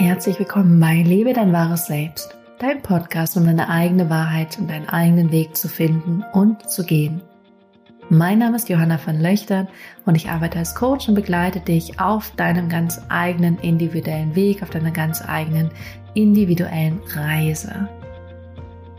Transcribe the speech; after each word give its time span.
Herzlich 0.00 0.38
willkommen 0.38 0.80
bei 0.80 1.02
Lebe 1.02 1.34
dein 1.34 1.52
wahres 1.52 1.84
Selbst, 1.84 2.34
dein 2.58 2.80
Podcast, 2.80 3.36
um 3.36 3.44
deine 3.44 3.68
eigene 3.68 4.08
Wahrheit 4.08 4.58
und 4.58 4.70
deinen 4.70 4.88
eigenen 4.88 5.30
Weg 5.30 5.54
zu 5.54 5.68
finden 5.68 6.24
und 6.32 6.70
zu 6.70 6.86
gehen. 6.86 7.20
Mein 8.08 8.38
Name 8.38 8.56
ist 8.56 8.70
Johanna 8.70 8.96
von 8.96 9.20
Löchtern 9.20 9.68
und 10.06 10.14
ich 10.14 10.30
arbeite 10.30 10.58
als 10.58 10.74
Coach 10.74 11.06
und 11.06 11.16
begleite 11.16 11.60
dich 11.60 12.00
auf 12.00 12.30
deinem 12.36 12.70
ganz 12.70 13.02
eigenen 13.10 13.58
individuellen 13.58 14.34
Weg, 14.34 14.62
auf 14.62 14.70
deiner 14.70 14.90
ganz 14.90 15.22
eigenen 15.22 15.70
individuellen 16.14 17.02
Reise. 17.14 17.86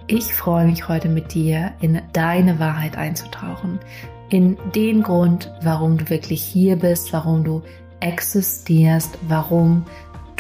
Ich 0.06 0.32
freue 0.36 0.68
mich 0.68 0.88
heute 0.88 1.10
mit 1.10 1.34
dir 1.34 1.72
in 1.82 2.00
deine 2.14 2.60
Wahrheit 2.60 2.96
einzutauchen, 2.96 3.80
in 4.30 4.56
den 4.76 5.02
Grund, 5.02 5.52
warum 5.64 5.98
du 5.98 6.08
wirklich 6.12 6.44
hier 6.44 6.76
bist, 6.76 7.12
warum 7.12 7.44
du 7.44 7.64
existierst, 8.02 9.18
warum 9.28 9.86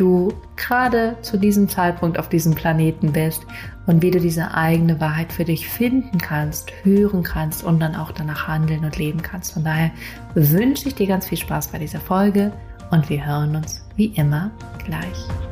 du 0.02 0.34
gerade 0.55 1.16
zu 1.22 1.38
diesem 1.38 1.70
Zeitpunkt 1.70 2.18
auf 2.18 2.28
diesem 2.28 2.55
Planeten 2.55 3.12
bist 3.12 3.46
und 3.86 4.02
wie 4.02 4.09
du 4.09 4.20
diese 4.20 4.55
eigene 4.55 5.00
Wahrheit 5.00 5.32
für 5.32 5.46
dich 5.46 5.68
finden 5.68 6.18
kannst, 6.18 6.72
hören 6.84 7.22
kannst 7.22 7.64
und 7.64 7.80
dann 7.80 7.96
auch 7.96 8.12
danach 8.12 8.48
handeln 8.48 8.84
und 8.84 8.98
leben 8.98 9.22
kannst. 9.22 9.54
Von 9.54 9.64
daher 9.64 9.92
wünsche 10.34 10.88
ich 10.88 10.95
dir 10.95 11.08
ganz 11.08 11.28
viel 11.28 11.38
Spaß 11.38 11.68
bei 11.68 11.78
dieser 11.78 12.00
Folge 12.00 12.52
und 12.90 13.09
wir 13.09 13.23
hören 13.23 13.56
uns 13.56 13.86
wie 13.95 14.08
immer 14.08 14.50
gleich. 14.84 15.51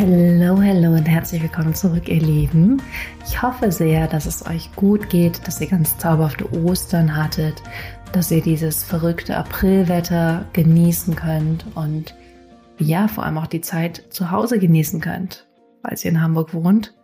Hallo, 0.00 0.58
hallo 0.62 0.94
und 0.94 1.04
herzlich 1.04 1.42
willkommen 1.42 1.74
zurück, 1.74 2.08
ihr 2.08 2.22
Lieben. 2.22 2.80
Ich 3.26 3.42
hoffe 3.42 3.70
sehr, 3.70 4.08
dass 4.08 4.24
es 4.24 4.46
euch 4.46 4.74
gut 4.74 5.10
geht, 5.10 5.46
dass 5.46 5.60
ihr 5.60 5.66
ganz 5.66 5.98
zauberhafte 5.98 6.50
Ostern 6.64 7.14
hattet, 7.14 7.62
dass 8.10 8.30
ihr 8.30 8.40
dieses 8.40 8.82
verrückte 8.82 9.36
Aprilwetter 9.36 10.46
genießen 10.54 11.16
könnt 11.16 11.66
und 11.74 12.14
ja, 12.78 13.08
vor 13.08 13.26
allem 13.26 13.36
auch 13.36 13.46
die 13.46 13.60
Zeit 13.60 14.02
zu 14.08 14.30
Hause 14.30 14.58
genießen 14.58 15.02
könnt, 15.02 15.46
falls 15.82 16.02
ihr 16.02 16.12
in 16.12 16.22
Hamburg 16.22 16.54
wohnt. 16.54 16.94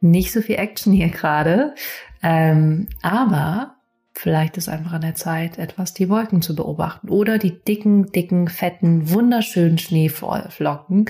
Nicht 0.00 0.32
so 0.32 0.40
viel 0.40 0.56
Action 0.56 0.94
hier 0.94 1.10
gerade, 1.10 1.74
ähm, 2.22 2.88
aber 3.02 3.74
vielleicht 4.14 4.56
ist 4.56 4.70
einfach 4.70 4.94
an 4.94 5.02
der 5.02 5.14
Zeit, 5.14 5.58
etwas 5.58 5.92
die 5.92 6.08
Wolken 6.08 6.40
zu 6.40 6.56
beobachten 6.56 7.10
oder 7.10 7.36
die 7.36 7.62
dicken, 7.62 8.12
dicken, 8.12 8.48
fetten, 8.48 9.10
wunderschönen 9.10 9.76
Schneeflocken 9.76 11.04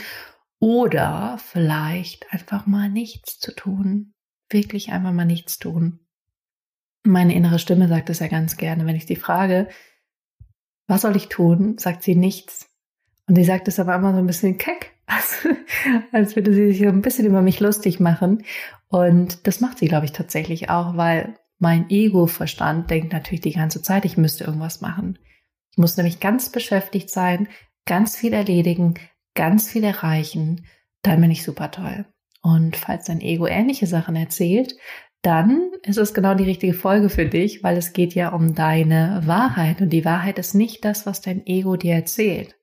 oder 0.60 1.38
vielleicht 1.42 2.32
einfach 2.32 2.66
mal 2.66 2.88
nichts 2.88 3.40
zu 3.40 3.52
tun. 3.54 4.12
Wirklich 4.50 4.92
einfach 4.92 5.12
mal 5.12 5.24
nichts 5.24 5.58
tun. 5.58 6.00
Meine 7.02 7.34
innere 7.34 7.58
Stimme 7.58 7.88
sagt 7.88 8.10
es 8.10 8.18
ja 8.18 8.28
ganz 8.28 8.56
gerne, 8.58 8.84
wenn 8.86 8.96
ich 8.96 9.06
sie 9.06 9.16
frage, 9.16 9.68
was 10.86 11.02
soll 11.02 11.16
ich 11.16 11.28
tun, 11.28 11.78
sagt 11.78 12.02
sie 12.02 12.14
nichts. 12.14 12.68
Und 13.26 13.36
sie 13.36 13.44
sagt 13.44 13.68
es 13.68 13.80
aber 13.80 13.94
immer 13.94 14.12
so 14.12 14.18
ein 14.18 14.26
bisschen 14.26 14.58
keck, 14.58 14.92
als, 15.06 15.48
als 16.12 16.36
würde 16.36 16.52
sie 16.52 16.72
sich 16.72 16.86
ein 16.86 17.00
bisschen 17.00 17.26
über 17.26 17.42
mich 17.42 17.60
lustig 17.60 17.98
machen. 18.00 18.44
Und 18.88 19.46
das 19.46 19.60
macht 19.60 19.78
sie, 19.78 19.88
glaube 19.88 20.04
ich, 20.04 20.12
tatsächlich 20.12 20.68
auch, 20.68 20.96
weil 20.96 21.38
mein 21.58 21.88
Ego-Verstand 21.88 22.90
denkt 22.90 23.12
natürlich 23.12 23.40
die 23.40 23.52
ganze 23.52 23.82
Zeit, 23.82 24.04
ich 24.04 24.16
müsste 24.16 24.44
irgendwas 24.44 24.80
machen. 24.80 25.18
Ich 25.70 25.78
muss 25.78 25.96
nämlich 25.96 26.20
ganz 26.20 26.50
beschäftigt 26.50 27.08
sein, 27.08 27.48
ganz 27.86 28.16
viel 28.16 28.32
erledigen, 28.32 28.94
ganz 29.34 29.70
viel 29.70 29.84
erreichen, 29.84 30.66
dann 31.02 31.20
bin 31.20 31.30
ich 31.30 31.44
super 31.44 31.70
toll. 31.70 32.06
Und 32.42 32.76
falls 32.76 33.06
dein 33.06 33.20
Ego 33.20 33.46
ähnliche 33.46 33.86
Sachen 33.86 34.16
erzählt, 34.16 34.74
dann 35.22 35.72
ist 35.82 35.98
es 35.98 36.14
genau 36.14 36.34
die 36.34 36.44
richtige 36.44 36.72
Folge 36.72 37.10
für 37.10 37.26
dich, 37.26 37.62
weil 37.62 37.76
es 37.76 37.92
geht 37.92 38.14
ja 38.14 38.30
um 38.30 38.54
deine 38.54 39.22
Wahrheit. 39.26 39.82
Und 39.82 39.90
die 39.90 40.04
Wahrheit 40.04 40.38
ist 40.38 40.54
nicht 40.54 40.84
das, 40.84 41.04
was 41.04 41.20
dein 41.20 41.46
Ego 41.46 41.76
dir 41.76 41.94
erzählt. 41.94 42.56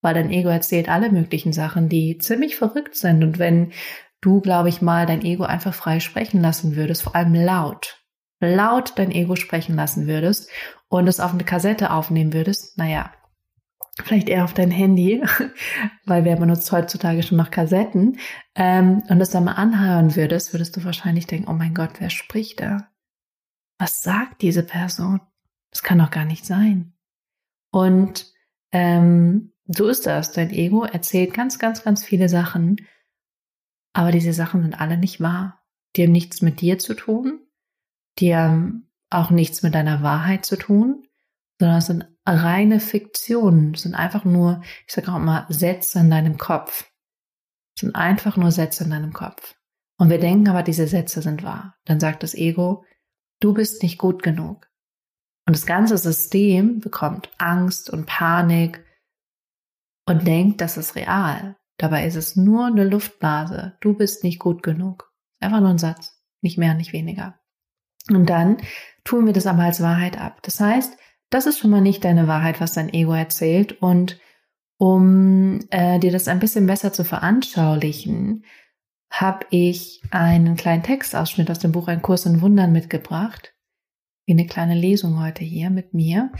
Weil 0.00 0.14
dein 0.14 0.30
Ego 0.30 0.48
erzählt 0.48 0.88
alle 0.88 1.10
möglichen 1.10 1.52
Sachen, 1.52 1.88
die 1.88 2.18
ziemlich 2.18 2.54
verrückt 2.56 2.94
sind. 2.94 3.24
Und 3.24 3.40
wenn 3.40 3.72
du, 4.20 4.40
glaube 4.40 4.68
ich 4.68 4.80
mal, 4.80 5.06
dein 5.06 5.24
Ego 5.24 5.42
einfach 5.42 5.74
frei 5.74 5.98
sprechen 5.98 6.40
lassen 6.40 6.76
würdest, 6.76 7.02
vor 7.02 7.16
allem 7.16 7.34
laut, 7.34 8.04
laut 8.40 8.92
dein 8.96 9.10
Ego 9.10 9.34
sprechen 9.34 9.74
lassen 9.74 10.06
würdest 10.06 10.48
und 10.88 11.08
es 11.08 11.18
auf 11.18 11.32
eine 11.32 11.44
Kassette 11.44 11.90
aufnehmen 11.90 12.32
würdest, 12.32 12.78
naja, 12.78 13.12
vielleicht 14.04 14.28
eher 14.28 14.44
auf 14.44 14.54
dein 14.54 14.70
Handy, 14.70 15.22
weil 16.04 16.24
wer 16.24 16.36
benutzt 16.36 16.70
heutzutage 16.72 17.22
schon 17.22 17.38
noch 17.38 17.50
Kassetten, 17.50 18.18
ähm, 18.54 19.02
und 19.08 19.18
das 19.18 19.30
dann 19.30 19.44
mal 19.44 19.52
anhören 19.52 20.16
würdest, 20.16 20.52
würdest 20.52 20.76
du 20.76 20.84
wahrscheinlich 20.84 21.26
denken, 21.26 21.48
oh 21.48 21.54
mein 21.54 21.74
Gott, 21.74 22.00
wer 22.00 22.10
spricht 22.10 22.60
da? 22.60 22.88
Was 23.78 24.02
sagt 24.02 24.42
diese 24.42 24.62
Person? 24.62 25.20
Das 25.70 25.82
kann 25.82 25.98
doch 25.98 26.10
gar 26.10 26.24
nicht 26.24 26.46
sein. 26.46 26.94
Und 27.70 28.32
ähm, 28.72 29.52
so 29.66 29.88
ist 29.88 30.06
das. 30.06 30.32
Dein 30.32 30.50
Ego 30.50 30.84
erzählt 30.84 31.34
ganz, 31.34 31.58
ganz, 31.58 31.82
ganz 31.82 32.04
viele 32.04 32.28
Sachen, 32.28 32.76
aber 33.92 34.12
diese 34.12 34.32
Sachen 34.32 34.62
sind 34.62 34.80
alle 34.80 34.98
nicht 34.98 35.20
wahr. 35.20 35.62
Die 35.96 36.04
haben 36.04 36.12
nichts 36.12 36.42
mit 36.42 36.60
dir 36.60 36.78
zu 36.78 36.94
tun, 36.94 37.40
die 38.18 38.36
haben 38.36 38.90
auch 39.10 39.30
nichts 39.30 39.62
mit 39.62 39.74
deiner 39.74 40.02
Wahrheit 40.02 40.44
zu 40.44 40.56
tun, 40.56 41.06
sondern 41.58 41.78
es 41.78 41.86
sind 41.86 42.06
reine 42.26 42.80
Fiktionen, 42.80 43.74
sind 43.74 43.94
einfach 43.94 44.24
nur, 44.24 44.62
ich 44.86 44.92
sage 44.92 45.12
auch 45.12 45.16
immer, 45.16 45.46
Sätze 45.48 46.00
in 46.00 46.10
deinem 46.10 46.38
Kopf. 46.38 46.90
Sind 47.78 47.94
einfach 47.94 48.36
nur 48.36 48.50
Sätze 48.50 48.84
in 48.84 48.90
deinem 48.90 49.12
Kopf. 49.12 49.54
Und 49.98 50.10
wir 50.10 50.18
denken 50.18 50.48
aber, 50.48 50.62
diese 50.62 50.86
Sätze 50.86 51.22
sind 51.22 51.42
wahr. 51.42 51.76
Dann 51.84 52.00
sagt 52.00 52.22
das 52.22 52.34
Ego, 52.34 52.84
du 53.40 53.54
bist 53.54 53.82
nicht 53.82 53.98
gut 53.98 54.22
genug. 54.22 54.68
Und 55.46 55.54
das 55.56 55.66
ganze 55.66 55.96
System 55.96 56.80
bekommt 56.80 57.30
Angst 57.38 57.88
und 57.88 58.06
Panik 58.06 58.84
und 60.06 60.26
denkt, 60.26 60.60
das 60.60 60.76
ist 60.76 60.96
real. 60.96 61.56
Dabei 61.78 62.06
ist 62.06 62.16
es 62.16 62.36
nur 62.36 62.66
eine 62.66 62.84
Luftblase. 62.84 63.76
Du 63.80 63.94
bist 63.94 64.24
nicht 64.24 64.38
gut 64.38 64.62
genug. 64.62 65.12
Einfach 65.40 65.60
nur 65.60 65.70
ein 65.70 65.78
Satz. 65.78 66.20
Nicht 66.42 66.58
mehr, 66.58 66.74
nicht 66.74 66.92
weniger. 66.92 67.38
Und 68.08 68.30
dann 68.30 68.58
tun 69.04 69.26
wir 69.26 69.32
das 69.32 69.46
aber 69.46 69.64
als 69.64 69.82
Wahrheit 69.82 70.18
ab. 70.18 70.40
Das 70.42 70.60
heißt, 70.60 70.96
das 71.30 71.46
ist 71.46 71.58
schon 71.58 71.70
mal 71.70 71.80
nicht 71.80 72.04
deine 72.04 72.28
Wahrheit, 72.28 72.60
was 72.60 72.74
dein 72.74 72.92
Ego 72.92 73.12
erzählt. 73.12 73.80
Und 73.82 74.18
um 74.78 75.60
äh, 75.70 75.98
dir 75.98 76.12
das 76.12 76.28
ein 76.28 76.38
bisschen 76.38 76.66
besser 76.66 76.92
zu 76.92 77.04
veranschaulichen, 77.04 78.44
habe 79.10 79.46
ich 79.50 80.02
einen 80.10 80.56
kleinen 80.56 80.82
Textausschnitt 80.82 81.50
aus 81.50 81.58
dem 81.58 81.72
Buch 81.72 81.88
Ein 81.88 82.02
Kurs 82.02 82.26
in 82.26 82.40
Wundern 82.42 82.72
mitgebracht. 82.72 83.54
Wie 84.26 84.32
eine 84.32 84.46
kleine 84.46 84.74
Lesung 84.74 85.22
heute 85.22 85.44
hier 85.44 85.70
mit 85.70 85.94
mir. 85.94 86.32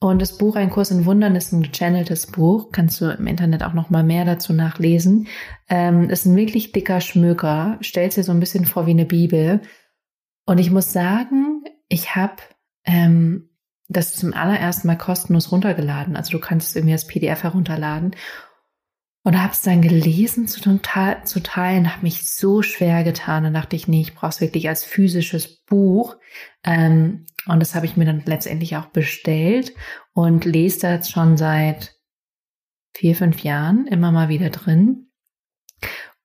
Und 0.00 0.20
das 0.20 0.36
Buch 0.38 0.56
Ein 0.56 0.70
Kurs 0.70 0.90
in 0.90 1.06
Wundern 1.06 1.36
ist 1.36 1.52
ein 1.52 1.62
gechanneltes 1.62 2.26
Buch. 2.26 2.70
Kannst 2.72 3.00
du 3.00 3.06
im 3.06 3.26
Internet 3.26 3.62
auch 3.62 3.74
noch 3.74 3.90
mal 3.90 4.04
mehr 4.04 4.24
dazu 4.24 4.52
nachlesen. 4.52 5.28
Ähm, 5.68 6.10
ist 6.10 6.26
ein 6.26 6.36
wirklich 6.36 6.72
dicker 6.72 7.00
Schmöker. 7.00 7.78
Stellt 7.80 8.16
dir 8.16 8.24
so 8.24 8.32
ein 8.32 8.40
bisschen 8.40 8.64
vor 8.64 8.86
wie 8.86 8.90
eine 8.92 9.06
Bibel. 9.06 9.60
Und 10.46 10.58
ich 10.58 10.70
muss 10.70 10.92
sagen, 10.92 11.64
ich 11.88 12.14
habe 12.14 12.36
ähm, 12.84 13.50
das 13.88 14.14
zum 14.14 14.32
allerersten 14.32 14.86
Mal 14.86 14.96
kostenlos 14.96 15.52
runtergeladen. 15.52 16.16
Also 16.16 16.32
du 16.32 16.38
kannst 16.38 16.68
es 16.68 16.76
irgendwie 16.76 16.94
als 16.94 17.06
PDF 17.06 17.42
herunterladen. 17.42 18.16
Und 19.26 19.40
habe 19.40 19.54
es 19.54 19.62
dann 19.62 19.80
gelesen 19.80 20.46
zu, 20.48 20.60
zu 20.60 21.42
teilen, 21.42 21.90
habe 21.90 22.02
mich 22.02 22.30
so 22.30 22.60
schwer 22.60 23.04
getan. 23.04 23.44
Dann 23.44 23.54
dachte 23.54 23.74
ich, 23.74 23.88
nee, 23.88 24.02
ich 24.02 24.14
brauche 24.14 24.28
es 24.28 24.42
wirklich 24.42 24.68
als 24.68 24.84
physisches 24.84 25.62
Buch. 25.64 26.16
Ähm, 26.62 27.24
und 27.46 27.60
das 27.60 27.74
habe 27.74 27.86
ich 27.86 27.96
mir 27.96 28.04
dann 28.04 28.22
letztendlich 28.26 28.76
auch 28.76 28.86
bestellt 28.86 29.72
und 30.12 30.44
lese 30.44 30.80
da 30.80 30.92
jetzt 30.92 31.10
schon 31.10 31.38
seit 31.38 31.96
vier, 32.94 33.16
fünf 33.16 33.42
Jahren 33.42 33.86
immer 33.86 34.12
mal 34.12 34.28
wieder 34.28 34.50
drin. 34.50 35.10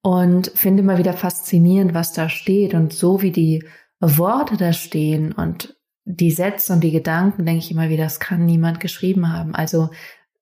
Und 0.02 0.52
finde 0.56 0.84
immer 0.84 0.98
wieder 0.98 1.14
faszinierend, 1.14 1.94
was 1.94 2.12
da 2.12 2.28
steht 2.28 2.74
und 2.74 2.92
so 2.92 3.22
wie 3.22 3.32
die 3.32 3.64
Worte 4.02 4.58
da 4.58 4.74
stehen 4.74 5.32
und 5.32 5.79
die 6.12 6.32
Sätze 6.32 6.74
und 6.74 6.84
die 6.84 6.92
Gedanken, 6.92 7.46
denke 7.46 7.60
ich 7.60 7.70
immer 7.70 7.90
wieder, 7.90 8.06
das 8.06 8.20
kann 8.20 8.44
niemand 8.44 8.80
geschrieben 8.80 9.32
haben. 9.32 9.54
Also 9.54 9.92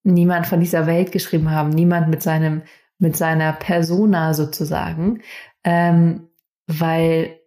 niemand 0.03 0.47
von 0.47 0.61
dieser 0.61 0.87
Welt 0.87 1.11
geschrieben 1.11 1.51
haben, 1.51 1.69
niemand 1.69 2.07
mit 2.07 2.23
seinem, 2.23 2.61
mit 2.99 3.17
seiner 3.17 3.51
Persona 3.51 4.33
sozusagen, 4.33 5.21
ähm, 5.65 6.29
weil 6.67 7.41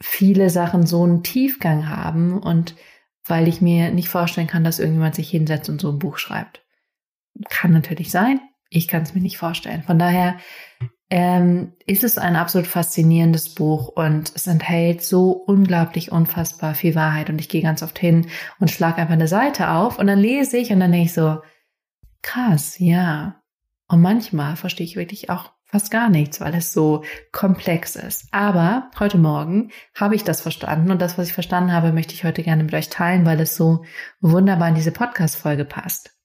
viele 0.00 0.48
Sachen 0.48 0.86
so 0.86 1.02
einen 1.02 1.24
Tiefgang 1.24 1.88
haben 1.88 2.40
und 2.40 2.76
weil 3.24 3.48
ich 3.48 3.60
mir 3.60 3.90
nicht 3.90 4.08
vorstellen 4.08 4.46
kann, 4.46 4.62
dass 4.62 4.78
irgendjemand 4.78 5.16
sich 5.16 5.28
hinsetzt 5.28 5.68
und 5.68 5.80
so 5.80 5.90
ein 5.90 5.98
Buch 5.98 6.18
schreibt. 6.18 6.64
Kann 7.48 7.72
natürlich 7.72 8.12
sein, 8.12 8.38
ich 8.70 8.86
kann 8.86 9.02
es 9.02 9.12
mir 9.12 9.22
nicht 9.22 9.38
vorstellen. 9.38 9.82
Von 9.82 9.98
daher 9.98 10.36
ähm, 11.10 11.72
ist 11.86 12.02
es 12.02 12.18
ein 12.18 12.36
absolut 12.36 12.66
faszinierendes 12.66 13.54
Buch 13.54 13.88
und 13.88 14.32
es 14.34 14.46
enthält 14.46 15.02
so 15.02 15.32
unglaublich 15.32 16.10
unfassbar 16.10 16.74
viel 16.74 16.94
Wahrheit. 16.94 17.30
Und 17.30 17.40
ich 17.40 17.48
gehe 17.48 17.62
ganz 17.62 17.82
oft 17.82 17.98
hin 17.98 18.28
und 18.58 18.70
schlage 18.70 18.96
einfach 18.96 19.12
eine 19.12 19.28
Seite 19.28 19.70
auf 19.70 19.98
und 19.98 20.06
dann 20.06 20.18
lese 20.18 20.56
ich 20.56 20.72
und 20.72 20.80
dann 20.80 20.92
denke 20.92 21.06
ich 21.06 21.12
so, 21.12 21.40
krass, 22.22 22.78
ja. 22.78 23.42
Und 23.86 24.00
manchmal 24.00 24.56
verstehe 24.56 24.86
ich 24.86 24.96
wirklich 24.96 25.28
auch 25.28 25.52
fast 25.74 25.90
gar 25.90 26.08
nichts, 26.08 26.40
weil 26.40 26.54
es 26.54 26.72
so 26.72 27.04
komplex 27.32 27.96
ist. 27.96 28.28
Aber 28.30 28.90
heute 28.98 29.18
Morgen 29.18 29.72
habe 29.94 30.14
ich 30.14 30.24
das 30.24 30.40
verstanden 30.40 30.90
und 30.90 31.02
das, 31.02 31.18
was 31.18 31.26
ich 31.26 31.34
verstanden 31.34 31.72
habe, 31.72 31.92
möchte 31.92 32.14
ich 32.14 32.24
heute 32.24 32.42
gerne 32.42 32.64
mit 32.64 32.72
euch 32.74 32.88
teilen, 32.88 33.26
weil 33.26 33.40
es 33.40 33.56
so 33.56 33.84
wunderbar 34.20 34.68
in 34.68 34.74
diese 34.74 34.92
Podcast-Folge 34.92 35.64
passt. 35.64 36.16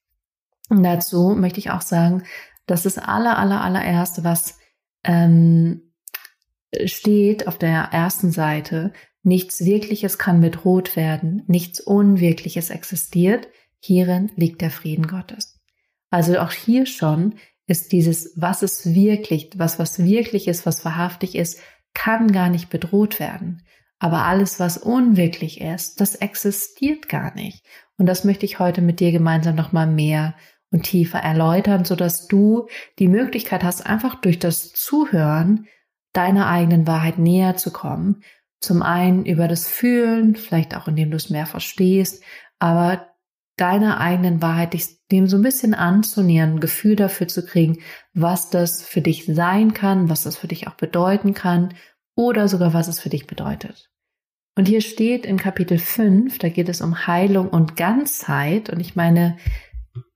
Und 0.68 0.84
dazu 0.84 1.34
möchte 1.36 1.58
ich 1.58 1.70
auch 1.70 1.82
sagen, 1.82 2.22
dass 2.66 2.84
das 2.84 2.96
aller, 2.96 3.38
aller, 3.38 3.60
allererste, 3.60 4.22
was 4.22 4.59
ähm, 5.04 5.92
steht 6.84 7.46
auf 7.46 7.58
der 7.58 7.88
ersten 7.92 8.30
Seite, 8.30 8.92
nichts 9.22 9.64
Wirkliches 9.64 10.18
kann 10.18 10.40
bedroht 10.40 10.96
werden, 10.96 11.42
nichts 11.46 11.80
Unwirkliches 11.80 12.70
existiert, 12.70 13.48
hierin 13.78 14.30
liegt 14.36 14.60
der 14.60 14.70
Frieden 14.70 15.06
Gottes. 15.06 15.58
Also 16.10 16.38
auch 16.38 16.52
hier 16.52 16.86
schon 16.86 17.34
ist 17.66 17.92
dieses, 17.92 18.32
was 18.36 18.62
ist 18.62 18.94
wirklich, 18.94 19.50
was, 19.56 19.78
was 19.78 20.04
wirklich 20.04 20.48
ist, 20.48 20.66
was 20.66 20.84
wahrhaftig 20.84 21.36
ist, 21.36 21.60
kann 21.94 22.32
gar 22.32 22.48
nicht 22.48 22.68
bedroht 22.68 23.20
werden. 23.20 23.62
Aber 23.98 24.24
alles, 24.24 24.58
was 24.58 24.78
unwirklich 24.78 25.60
ist, 25.60 26.00
das 26.00 26.16
existiert 26.16 27.08
gar 27.08 27.34
nicht. 27.34 27.64
Und 27.98 28.06
das 28.06 28.24
möchte 28.24 28.46
ich 28.46 28.58
heute 28.58 28.80
mit 28.80 28.98
dir 28.98 29.12
gemeinsam 29.12 29.54
nochmal 29.54 29.86
mehr 29.86 30.34
und 30.70 30.84
tiefer 30.84 31.18
erläutern, 31.18 31.84
so 31.84 31.96
dass 31.96 32.28
du 32.28 32.68
die 32.98 33.08
Möglichkeit 33.08 33.64
hast, 33.64 33.86
einfach 33.86 34.14
durch 34.16 34.38
das 34.38 34.72
Zuhören 34.72 35.66
deiner 36.12 36.48
eigenen 36.48 36.86
Wahrheit 36.86 37.18
näher 37.18 37.56
zu 37.56 37.72
kommen. 37.72 38.22
Zum 38.60 38.82
einen 38.82 39.24
über 39.24 39.48
das 39.48 39.66
Fühlen, 39.66 40.36
vielleicht 40.36 40.76
auch 40.76 40.86
indem 40.86 41.10
du 41.10 41.16
es 41.16 41.30
mehr 41.30 41.46
verstehst, 41.46 42.22
aber 42.58 43.06
deiner 43.56 44.00
eigenen 44.00 44.40
Wahrheit, 44.40 44.72
dich 44.72 45.06
dem 45.10 45.26
so 45.26 45.36
ein 45.36 45.42
bisschen 45.42 45.74
anzunähern, 45.74 46.54
ein 46.54 46.60
Gefühl 46.60 46.96
dafür 46.96 47.28
zu 47.28 47.44
kriegen, 47.44 47.78
was 48.14 48.50
das 48.50 48.82
für 48.82 49.02
dich 49.02 49.26
sein 49.26 49.74
kann, 49.74 50.08
was 50.08 50.22
das 50.22 50.36
für 50.36 50.48
dich 50.48 50.66
auch 50.66 50.74
bedeuten 50.74 51.34
kann 51.34 51.74
oder 52.16 52.48
sogar 52.48 52.72
was 52.72 52.88
es 52.88 53.00
für 53.00 53.10
dich 53.10 53.26
bedeutet. 53.26 53.90
Und 54.56 54.66
hier 54.66 54.80
steht 54.80 55.26
in 55.26 55.36
Kapitel 55.36 55.78
5, 55.78 56.38
da 56.38 56.48
geht 56.48 56.68
es 56.68 56.80
um 56.80 57.06
Heilung 57.06 57.48
und 57.48 57.76
Ganzheit. 57.76 58.70
Und 58.70 58.80
ich 58.80 58.96
meine, 58.96 59.36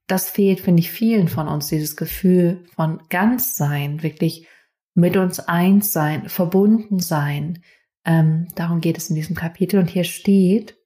das 0.06 0.28
fehlt, 0.28 0.60
finde 0.60 0.80
ich, 0.80 0.90
vielen 0.90 1.28
von 1.28 1.48
uns, 1.48 1.68
dieses 1.68 1.96
Gefühl 1.96 2.64
von 2.74 3.00
Ganzsein, 3.08 4.02
wirklich 4.02 4.46
mit 4.94 5.16
uns 5.16 5.40
eins 5.40 5.92
sein, 5.92 6.28
verbunden 6.28 7.00
sein. 7.00 7.62
Ähm, 8.04 8.48
darum 8.54 8.80
geht 8.80 8.98
es 8.98 9.10
in 9.10 9.16
diesem 9.16 9.34
Kapitel. 9.34 9.80
Und 9.80 9.88
hier 9.88 10.04
steht, 10.04 10.76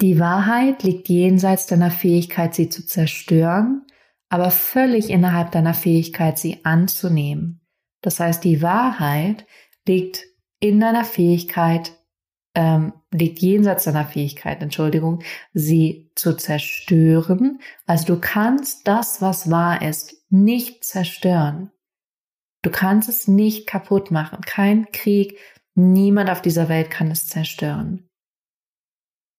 die 0.00 0.20
Wahrheit 0.20 0.82
liegt 0.84 1.08
jenseits 1.08 1.66
deiner 1.66 1.90
Fähigkeit, 1.90 2.54
sie 2.54 2.68
zu 2.68 2.86
zerstören, 2.86 3.84
aber 4.28 4.50
völlig 4.50 5.10
innerhalb 5.10 5.50
deiner 5.50 5.74
Fähigkeit, 5.74 6.38
sie 6.38 6.64
anzunehmen. 6.64 7.60
Das 8.00 8.20
heißt, 8.20 8.44
die 8.44 8.62
Wahrheit 8.62 9.46
liegt 9.86 10.24
in 10.60 10.78
deiner 10.78 11.04
Fähigkeit, 11.04 11.97
ähm, 12.58 12.92
liegt 13.10 13.38
jenseits 13.38 13.84
deiner 13.84 14.04
Fähigkeit, 14.04 14.62
Entschuldigung, 14.62 15.22
sie 15.54 16.10
zu 16.14 16.36
zerstören. 16.36 17.60
Also 17.86 18.14
du 18.14 18.20
kannst 18.20 18.86
das, 18.86 19.22
was 19.22 19.50
wahr 19.50 19.80
ist, 19.82 20.16
nicht 20.28 20.84
zerstören. 20.84 21.70
Du 22.62 22.70
kannst 22.70 23.08
es 23.08 23.28
nicht 23.28 23.66
kaputt 23.66 24.10
machen. 24.10 24.40
Kein 24.42 24.90
Krieg, 24.92 25.38
niemand 25.74 26.28
auf 26.28 26.42
dieser 26.42 26.68
Welt 26.68 26.90
kann 26.90 27.10
es 27.10 27.28
zerstören 27.28 28.08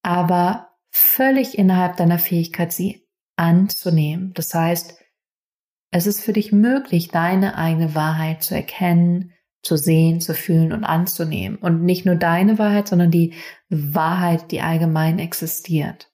aber 0.02 0.70
völlig 0.90 1.58
innerhalb 1.58 1.96
deiner 1.96 2.18
Fähigkeit, 2.18 2.72
sie 2.72 3.06
anzunehmen. 3.36 4.32
Das 4.34 4.54
heißt, 4.54 4.98
es 5.92 6.06
ist 6.06 6.20
für 6.20 6.32
dich 6.32 6.52
möglich, 6.52 7.08
deine 7.08 7.56
eigene 7.56 7.94
Wahrheit 7.94 8.42
zu 8.42 8.54
erkennen, 8.54 9.32
zu 9.62 9.76
sehen, 9.76 10.20
zu 10.20 10.34
fühlen 10.34 10.72
und 10.72 10.84
anzunehmen. 10.84 11.58
Und 11.58 11.82
nicht 11.82 12.06
nur 12.06 12.14
deine 12.14 12.58
Wahrheit, 12.58 12.88
sondern 12.88 13.10
die 13.10 13.34
Wahrheit, 13.68 14.50
die 14.50 14.62
allgemein 14.62 15.18
existiert. 15.18 16.10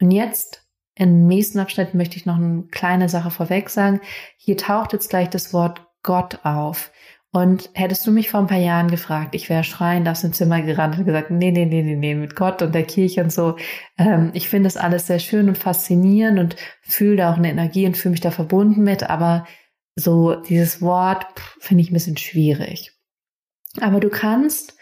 Und 0.00 0.10
jetzt 0.10 0.66
im 0.94 1.26
nächsten 1.26 1.58
Abschnitt 1.58 1.94
möchte 1.94 2.16
ich 2.16 2.24
noch 2.24 2.36
eine 2.36 2.64
kleine 2.70 3.08
Sache 3.08 3.30
vorweg 3.30 3.68
sagen. 3.68 4.00
Hier 4.38 4.56
taucht 4.56 4.94
jetzt 4.94 5.10
gleich 5.10 5.28
das 5.28 5.52
Wort 5.52 5.86
Gott 6.02 6.40
auf. 6.44 6.90
Und 7.32 7.68
hättest 7.74 8.06
du 8.06 8.12
mich 8.12 8.30
vor 8.30 8.40
ein 8.40 8.46
paar 8.46 8.56
Jahren 8.56 8.90
gefragt, 8.90 9.34
ich 9.34 9.50
wäre 9.50 9.62
schreiend 9.62 10.08
aus 10.08 10.22
dem 10.22 10.32
Zimmer 10.32 10.62
gerannt 10.62 10.96
und 10.96 11.04
gesagt, 11.04 11.30
nee, 11.30 11.50
nee, 11.50 11.66
nee, 11.66 11.82
nee, 11.82 11.96
nee, 11.96 12.14
mit 12.14 12.34
Gott 12.34 12.62
und 12.62 12.74
der 12.74 12.84
Kirche 12.84 13.22
und 13.22 13.30
so. 13.30 13.56
Ähm, 13.98 14.30
ich 14.32 14.48
finde 14.48 14.68
das 14.68 14.78
alles 14.78 15.06
sehr 15.06 15.18
schön 15.18 15.48
und 15.48 15.58
faszinierend 15.58 16.38
und 16.38 16.56
fühle 16.80 17.16
da 17.16 17.32
auch 17.32 17.36
eine 17.36 17.50
Energie 17.50 17.84
und 17.84 17.98
fühle 17.98 18.12
mich 18.12 18.22
da 18.22 18.30
verbunden 18.30 18.84
mit, 18.84 19.10
aber 19.10 19.46
so 19.96 20.36
dieses 20.36 20.82
Wort 20.82 21.26
finde 21.58 21.82
ich 21.82 21.90
ein 21.90 21.94
bisschen 21.94 22.16
schwierig. 22.16 22.92
Aber 23.80 24.00
du 24.00 24.10
kannst 24.10 24.76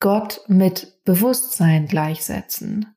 Gott 0.00 0.40
mit 0.48 1.02
Bewusstsein 1.04 1.86
gleichsetzen. 1.86 2.94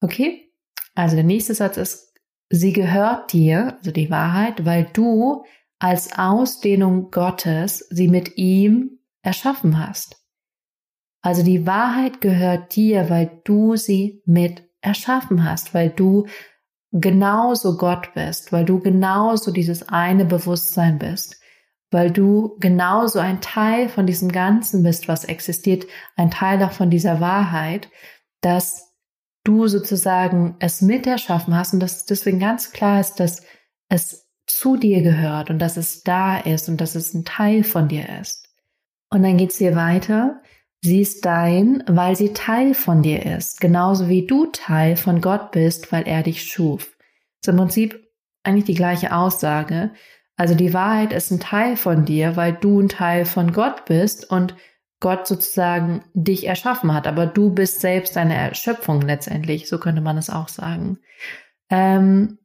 Okay? 0.00 0.52
Also 0.94 1.14
der 1.14 1.24
nächste 1.24 1.54
Satz 1.54 1.76
ist, 1.76 2.14
sie 2.50 2.72
gehört 2.72 3.32
dir, 3.32 3.76
also 3.78 3.92
die 3.92 4.10
Wahrheit, 4.10 4.64
weil 4.64 4.84
du 4.92 5.44
als 5.78 6.18
Ausdehnung 6.18 7.10
Gottes 7.10 7.86
sie 7.90 8.08
mit 8.08 8.36
ihm 8.36 8.98
erschaffen 9.22 9.78
hast. 9.78 10.16
Also 11.20 11.42
die 11.42 11.66
Wahrheit 11.66 12.20
gehört 12.20 12.74
dir, 12.74 13.10
weil 13.10 13.40
du 13.44 13.76
sie 13.76 14.22
mit 14.24 14.68
erschaffen 14.80 15.44
hast, 15.44 15.74
weil 15.74 15.90
du 15.90 16.26
genauso 16.92 17.76
Gott 17.76 18.14
bist, 18.14 18.52
weil 18.52 18.64
du 18.64 18.80
genauso 18.80 19.50
dieses 19.50 19.88
eine 19.88 20.24
Bewusstsein 20.24 20.98
bist, 20.98 21.40
weil 21.90 22.10
du 22.10 22.56
genauso 22.60 23.18
ein 23.18 23.40
Teil 23.40 23.88
von 23.88 24.06
diesem 24.06 24.30
Ganzen 24.32 24.82
bist, 24.82 25.08
was 25.08 25.24
existiert, 25.24 25.86
ein 26.16 26.30
Teil 26.30 26.62
auch 26.62 26.72
von 26.72 26.90
dieser 26.90 27.20
Wahrheit, 27.20 27.88
dass 28.40 28.94
du 29.44 29.66
sozusagen 29.66 30.56
es 30.60 30.82
mit 30.82 31.06
erschaffen 31.06 31.54
hast 31.54 31.72
und 31.72 31.80
dass 31.80 32.04
deswegen 32.04 32.38
ganz 32.38 32.72
klar 32.72 33.00
ist, 33.00 33.16
dass 33.16 33.42
es 33.88 34.28
zu 34.46 34.76
dir 34.76 35.02
gehört 35.02 35.50
und 35.50 35.58
dass 35.58 35.76
es 35.76 36.02
da 36.02 36.38
ist 36.38 36.68
und 36.68 36.80
dass 36.80 36.94
es 36.94 37.14
ein 37.14 37.24
Teil 37.24 37.64
von 37.64 37.88
dir 37.88 38.20
ist. 38.20 38.48
Und 39.10 39.22
dann 39.22 39.36
geht's 39.36 39.58
hier 39.58 39.74
weiter. 39.74 40.42
Sie 40.80 41.00
ist 41.00 41.24
dein, 41.24 41.82
weil 41.88 42.14
sie 42.14 42.32
Teil 42.32 42.74
von 42.74 43.02
dir 43.02 43.26
ist, 43.26 43.60
genauso 43.60 44.08
wie 44.08 44.26
du 44.26 44.46
Teil 44.46 44.96
von 44.96 45.20
Gott 45.20 45.50
bist, 45.50 45.90
weil 45.90 46.06
er 46.06 46.22
dich 46.22 46.44
schuf. 46.44 46.96
Das 47.40 47.48
ist 47.48 47.48
im 47.48 47.56
Prinzip 47.56 48.08
eigentlich 48.44 48.64
die 48.64 48.74
gleiche 48.74 49.14
Aussage. 49.14 49.90
Also 50.36 50.54
die 50.54 50.72
Wahrheit 50.72 51.12
ist 51.12 51.32
ein 51.32 51.40
Teil 51.40 51.76
von 51.76 52.04
dir, 52.04 52.36
weil 52.36 52.52
du 52.52 52.80
ein 52.80 52.88
Teil 52.88 53.24
von 53.24 53.52
Gott 53.52 53.86
bist 53.86 54.30
und 54.30 54.54
Gott 55.00 55.26
sozusagen 55.26 56.04
dich 56.14 56.46
erschaffen 56.46 56.92
hat, 56.92 57.06
aber 57.06 57.26
du 57.26 57.50
bist 57.50 57.80
selbst 57.80 58.16
deine 58.16 58.34
Erschöpfung 58.34 59.00
letztendlich, 59.00 59.68
so 59.68 59.78
könnte 59.78 60.00
man 60.00 60.16
es 60.16 60.30
auch 60.30 60.48
sagen. 60.48 60.98
Ähm, 61.70 62.38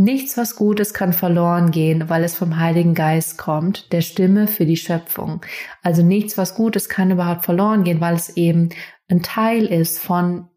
Nichts, 0.00 0.36
was 0.36 0.54
Gutes 0.54 0.94
kann 0.94 1.12
verloren 1.12 1.72
gehen, 1.72 2.08
weil 2.08 2.22
es 2.22 2.36
vom 2.36 2.60
Heiligen 2.60 2.94
Geist 2.94 3.36
kommt, 3.36 3.92
der 3.92 4.00
Stimme 4.00 4.46
für 4.46 4.64
die 4.64 4.76
Schöpfung. 4.76 5.44
Also 5.82 6.04
nichts, 6.04 6.38
was 6.38 6.54
Gutes 6.54 6.88
kann 6.88 7.10
überhaupt 7.10 7.44
verloren 7.44 7.82
gehen, 7.82 8.00
weil 8.00 8.14
es 8.14 8.36
eben 8.36 8.68
ein 9.08 9.24
Teil 9.24 9.66
ist 9.66 9.98
von 9.98 10.48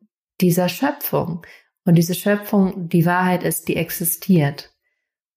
dieser 0.41 0.69
Schöpfung. 0.69 1.43
Und 1.85 1.95
diese 1.95 2.13
Schöpfung, 2.13 2.87
die 2.87 3.07
Wahrheit 3.07 3.41
ist, 3.41 3.67
die 3.67 3.77
existiert. 3.77 4.75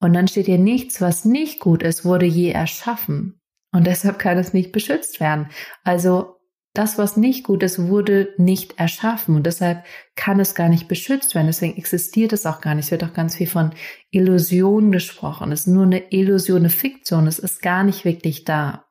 Und 0.00 0.12
dann 0.12 0.28
steht 0.28 0.46
hier 0.46 0.58
nichts, 0.58 1.00
was 1.00 1.24
nicht 1.24 1.58
gut 1.58 1.82
ist, 1.82 2.04
wurde 2.04 2.26
je 2.26 2.50
erschaffen. 2.50 3.40
Und 3.72 3.86
deshalb 3.86 4.18
kann 4.18 4.36
es 4.36 4.52
nicht 4.52 4.70
beschützt 4.70 5.18
werden. 5.18 5.48
Also 5.82 6.33
das, 6.74 6.98
was 6.98 7.16
nicht 7.16 7.44
gut 7.44 7.62
ist, 7.62 7.78
wurde 7.78 8.34
nicht 8.36 8.78
erschaffen 8.78 9.36
und 9.36 9.46
deshalb 9.46 9.84
kann 10.16 10.40
es 10.40 10.56
gar 10.56 10.68
nicht 10.68 10.88
beschützt 10.88 11.34
werden. 11.36 11.46
Deswegen 11.46 11.76
existiert 11.76 12.32
es 12.32 12.46
auch 12.46 12.60
gar 12.60 12.74
nicht. 12.74 12.86
Es 12.86 12.90
wird 12.90 13.04
auch 13.04 13.12
ganz 13.12 13.36
viel 13.36 13.46
von 13.46 13.70
Illusionen 14.10 14.90
gesprochen. 14.90 15.52
Es 15.52 15.60
ist 15.60 15.66
nur 15.68 15.84
eine 15.84 16.12
Illusion, 16.12 16.58
eine 16.58 16.70
Fiktion. 16.70 17.28
Es 17.28 17.38
ist 17.38 17.62
gar 17.62 17.84
nicht 17.84 18.04
wirklich 18.04 18.44
da. 18.44 18.86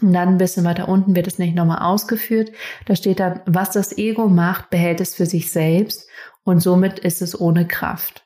Und 0.00 0.12
dann 0.12 0.28
ein 0.28 0.38
bisschen 0.38 0.64
weiter 0.64 0.88
unten 0.88 1.16
wird 1.16 1.26
es 1.26 1.38
nicht 1.38 1.56
nochmal 1.56 1.82
ausgeführt. 1.82 2.52
Da 2.86 2.94
steht 2.94 3.18
dann, 3.18 3.40
was 3.46 3.72
das 3.72 3.96
Ego 3.98 4.28
macht, 4.28 4.70
behält 4.70 5.00
es 5.00 5.16
für 5.16 5.26
sich 5.26 5.50
selbst 5.50 6.08
und 6.44 6.60
somit 6.60 7.00
ist 7.00 7.22
es 7.22 7.38
ohne 7.38 7.66
Kraft. 7.66 8.24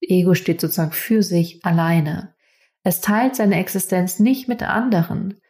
Ego 0.00 0.34
steht 0.34 0.60
sozusagen 0.60 0.92
für 0.92 1.22
sich 1.22 1.64
alleine. 1.64 2.34
Es 2.82 3.00
teilt 3.00 3.36
seine 3.36 3.58
Existenz 3.58 4.18
nicht 4.18 4.48
mit 4.48 4.62
anderen. 4.62 5.40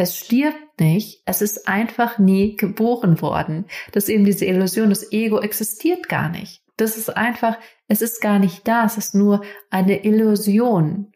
Es 0.00 0.16
stirbt 0.16 0.80
nicht, 0.80 1.22
es 1.26 1.42
ist 1.42 1.68
einfach 1.68 2.16
nie 2.16 2.56
geboren 2.56 3.20
worden. 3.20 3.66
Das 3.92 4.04
ist 4.04 4.08
eben 4.08 4.24
diese 4.24 4.46
Illusion, 4.46 4.88
das 4.88 5.12
Ego 5.12 5.40
existiert 5.40 6.08
gar 6.08 6.30
nicht. 6.30 6.62
Das 6.78 6.96
ist 6.96 7.14
einfach, 7.14 7.58
es 7.86 8.00
ist 8.00 8.22
gar 8.22 8.38
nicht 8.38 8.66
da, 8.66 8.86
es 8.86 8.96
ist 8.96 9.14
nur 9.14 9.42
eine 9.68 10.02
Illusion. 10.02 11.12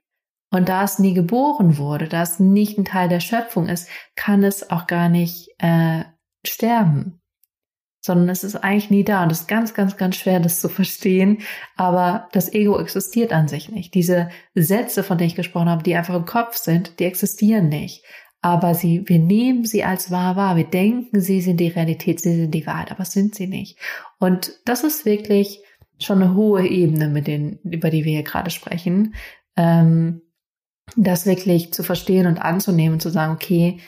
Und 0.50 0.68
da 0.68 0.84
es 0.84 0.98
nie 0.98 1.14
geboren 1.14 1.78
wurde, 1.78 2.08
da 2.08 2.20
es 2.20 2.40
nicht 2.40 2.76
ein 2.76 2.84
Teil 2.84 3.08
der 3.08 3.20
Schöpfung 3.20 3.68
ist, 3.68 3.88
kann 4.16 4.44
es 4.44 4.68
auch 4.68 4.86
gar 4.86 5.08
nicht 5.08 5.48
äh, 5.60 6.04
sterben. 6.46 7.22
sondern 8.04 8.28
es 8.28 8.44
ist 8.44 8.56
eigentlich 8.56 8.90
nie 8.90 9.02
da. 9.02 9.22
Und 9.22 9.32
es 9.32 9.40
ist 9.40 9.48
ganz, 9.48 9.72
ganz, 9.72 9.96
ganz 9.96 10.16
schwer, 10.16 10.40
das 10.40 10.60
zu 10.60 10.68
verstehen. 10.68 11.38
Aber 11.74 12.28
das 12.32 12.52
Ego 12.52 12.78
existiert 12.78 13.32
an 13.32 13.48
sich 13.48 13.70
nicht. 13.70 13.94
Diese 13.94 14.28
Sätze, 14.54 15.02
von 15.02 15.16
denen 15.16 15.28
ich 15.28 15.36
gesprochen 15.36 15.70
habe, 15.70 15.82
die 15.82 15.96
einfach 15.96 16.14
im 16.14 16.26
Kopf 16.26 16.58
sind, 16.58 17.00
die 17.00 17.04
existieren 17.04 17.70
nicht. 17.70 18.04
Aber 18.44 18.74
sie, 18.74 19.08
wir 19.08 19.18
nehmen 19.18 19.64
sie 19.64 19.84
als 19.84 20.10
wahr 20.10 20.36
wahr. 20.36 20.54
Wir 20.54 20.64
denken, 20.66 21.18
sie 21.18 21.40
sind 21.40 21.60
die 21.60 21.68
Realität, 21.68 22.20
sie 22.20 22.36
sind 22.36 22.50
die 22.50 22.66
Wahrheit, 22.66 22.90
aber 22.90 23.06
sind 23.06 23.34
sie 23.34 23.46
nicht. 23.46 23.78
Und 24.18 24.52
das 24.66 24.84
ist 24.84 25.06
wirklich 25.06 25.62
schon 25.98 26.20
eine 26.20 26.34
hohe 26.34 26.66
Ebene, 26.66 27.08
mit 27.08 27.26
denen, 27.26 27.58
über 27.62 27.88
die 27.88 28.04
wir 28.04 28.12
hier 28.12 28.22
gerade 28.22 28.50
sprechen. 28.50 29.14
Ähm, 29.56 30.20
das 30.94 31.24
wirklich 31.24 31.72
zu 31.72 31.82
verstehen 31.82 32.26
und 32.26 32.36
anzunehmen 32.36 33.00
zu 33.00 33.08
sagen, 33.08 33.32
okay, 33.32 33.78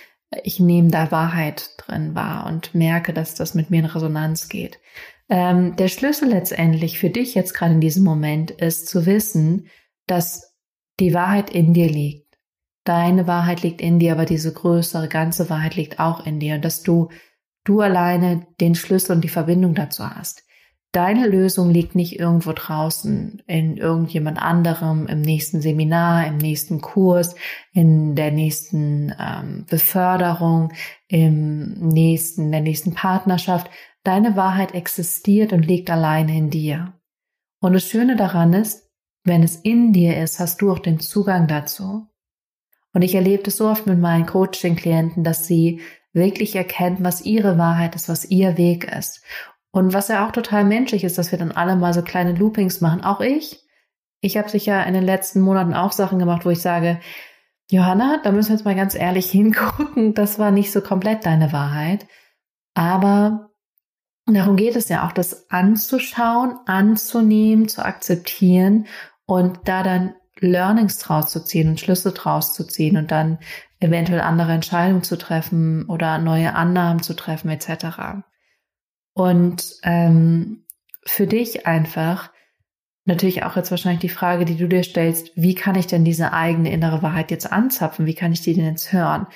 ich 0.43 0.59
nehme 0.59 0.89
da 0.89 1.11
Wahrheit 1.11 1.73
drin 1.77 2.15
wahr 2.15 2.47
und 2.47 2.75
merke, 2.75 3.13
dass 3.13 3.35
das 3.35 3.53
mit 3.53 3.69
mir 3.69 3.81
in 3.81 3.85
Resonanz 3.85 4.49
geht. 4.49 4.81
Ähm, 5.29 5.77
der 5.77 5.89
Schlüssel 5.89 6.31
letztendlich 6.31 6.99
für 6.99 7.11
dich 7.11 7.35
jetzt 7.35 7.53
gerade 7.53 7.75
in 7.75 7.83
diesem 7.83 8.05
Moment 8.05 8.53
ist 8.53 8.89
zu 8.89 9.05
wissen, 9.05 9.67
dass 10.07 10.57
die 10.99 11.13
Wahrheit 11.13 11.51
in 11.51 11.75
dir 11.75 11.91
liegt. 11.91 12.26
Deine 12.87 13.27
Wahrheit 13.27 13.63
liegt 13.63 13.81
in 13.81 13.99
dir, 13.99 14.13
aber 14.13 14.25
diese 14.25 14.53
größere 14.53 15.09
ganze 15.09 15.51
Wahrheit 15.51 15.75
liegt 15.75 15.99
auch 15.99 16.25
in 16.25 16.39
dir 16.39 16.55
und 16.55 16.65
dass 16.65 16.83
du 16.83 17.09
du 17.65 17.81
alleine 17.81 18.47
den 18.61 18.77
Schlüssel 18.77 19.17
und 19.17 19.25
die 19.25 19.29
Verbindung 19.29 19.75
dazu 19.75 20.09
hast. 20.09 20.45
Deine 20.93 21.27
Lösung 21.27 21.71
liegt 21.71 21.97
nicht 21.97 22.19
irgendwo 22.19 22.53
draußen 22.53 23.43
in 23.49 23.77
irgendjemand 23.77 24.41
anderem, 24.41 25.09
im 25.09 25.21
nächsten 25.21 25.61
Seminar, 25.61 26.29
im 26.29 26.37
nächsten 26.37 26.81
Kurs, 26.81 27.35
in 27.73 28.15
der 28.15 28.31
nächsten 28.31 29.13
ähm, 29.19 29.67
Beförderung, 29.69 30.73
im 31.09 31.89
nächsten, 31.89 32.53
der 32.53 32.61
nächsten 32.61 32.95
Partnerschaft. 32.95 33.69
Deine 34.05 34.37
Wahrheit 34.37 34.75
existiert 34.75 35.53
und 35.53 35.67
liegt 35.67 35.91
alleine 35.91 36.39
in 36.39 36.51
dir. 36.51 36.95
Und 37.61 37.73
das 37.73 37.85
Schöne 37.85 38.15
daran 38.15 38.53
ist, 38.53 38.89
wenn 39.25 39.43
es 39.43 39.57
in 39.57 39.93
dir 39.93 40.17
ist, 40.23 40.39
hast 40.39 40.63
du 40.63 40.71
auch 40.71 40.79
den 40.79 41.01
Zugang 41.01 41.49
dazu. 41.49 42.07
Und 42.97 43.03
ich 43.03 43.15
erlebe 43.15 43.43
das 43.43 43.59
so 43.59 43.69
oft 43.69 43.87
mit 43.87 43.99
meinen 43.99 44.25
Coaching-Klienten, 44.25 45.23
dass 45.23 45.47
sie 45.47 45.83
wirklich 46.15 46.57
erkennen, 46.57 46.97
was 47.01 47.21
ihre 47.21 47.59
Wahrheit 47.59 47.95
ist, 47.95 48.09
was 48.09 48.25
ihr 48.25 48.57
Weg 48.57 48.91
ist. 48.91 49.23
Und 49.71 49.93
was 49.93 50.09
ja 50.09 50.27
auch 50.27 50.33
total 50.33 50.65
menschlich 50.65 51.05
ist, 51.05 51.19
dass 51.19 51.31
wir 51.31 51.39
dann 51.39 51.53
alle 51.53 51.77
mal 51.77 51.93
so 51.93 52.01
kleine 52.01 52.33
Loopings 52.33 52.81
machen. 52.81 53.05
Auch 53.05 53.21
ich. 53.21 53.63
Ich 54.23 54.39
habe 54.39 54.49
sicher 54.49 54.87
in 54.87 54.95
den 54.95 55.03
letzten 55.03 55.43
Monaten 55.43 55.75
auch 55.75 55.93
Sachen 55.93 56.19
gemacht, 56.19 56.47
wo 56.47 56.49
ich 56.49 56.63
sage, 56.63 56.99
Johanna, 57.71 58.19
da 58.25 58.33
müssen 58.33 58.49
wir 58.49 58.57
jetzt 58.57 58.65
mal 58.65 58.75
ganz 58.75 58.95
ehrlich 58.95 59.31
hingucken. 59.31 60.15
Das 60.15 60.39
war 60.39 60.51
nicht 60.51 60.73
so 60.73 60.81
komplett 60.81 61.27
deine 61.27 61.53
Wahrheit. 61.53 62.07
Aber 62.73 63.51
darum 64.25 64.57
geht 64.57 64.75
es 64.75 64.89
ja 64.89 65.07
auch, 65.07 65.13
das 65.13 65.51
anzuschauen, 65.51 66.61
anzunehmen, 66.65 67.69
zu 67.69 67.85
akzeptieren 67.85 68.87
und 69.27 69.59
da 69.67 69.83
dann 69.83 70.15
Learnings 70.39 70.99
draus 70.99 71.31
zu 71.31 71.45
ziehen 71.45 71.69
und 71.69 71.81
Schlüsse 71.81 72.13
draus 72.13 72.53
zu 72.53 72.65
ziehen 72.67 72.97
und 72.97 73.11
dann 73.11 73.39
eventuell 73.81 74.21
andere 74.21 74.53
Entscheidungen 74.53 75.03
zu 75.03 75.17
treffen 75.17 75.87
oder 75.87 76.19
neue 76.19 76.55
Annahmen 76.55 77.03
zu 77.03 77.15
treffen 77.15 77.51
etc. 77.51 78.23
Und 79.13 79.77
ähm, 79.83 80.65
für 81.05 81.27
dich 81.27 81.67
einfach 81.67 82.31
natürlich 83.07 83.45
auch 83.45 83.57
jetzt 83.57 83.71
wahrscheinlich 83.71 84.01
die 84.01 84.09
Frage, 84.09 84.45
die 84.45 84.57
du 84.57 84.69
dir 84.69 84.83
stellst, 84.83 85.31
wie 85.37 85.55
kann 85.55 85.77
ich 85.77 85.87
denn 85.87 86.05
diese 86.05 86.33
eigene 86.33 86.71
innere 86.73 87.03
Wahrheit 87.03 87.31
jetzt 87.31 87.51
anzapfen? 87.51 88.05
Wie 88.07 88.15
kann 88.15 88.33
ich 88.33 88.43
die 88.43 88.55
denn 88.55 88.67
jetzt 88.67 88.93
hören? 88.93 89.27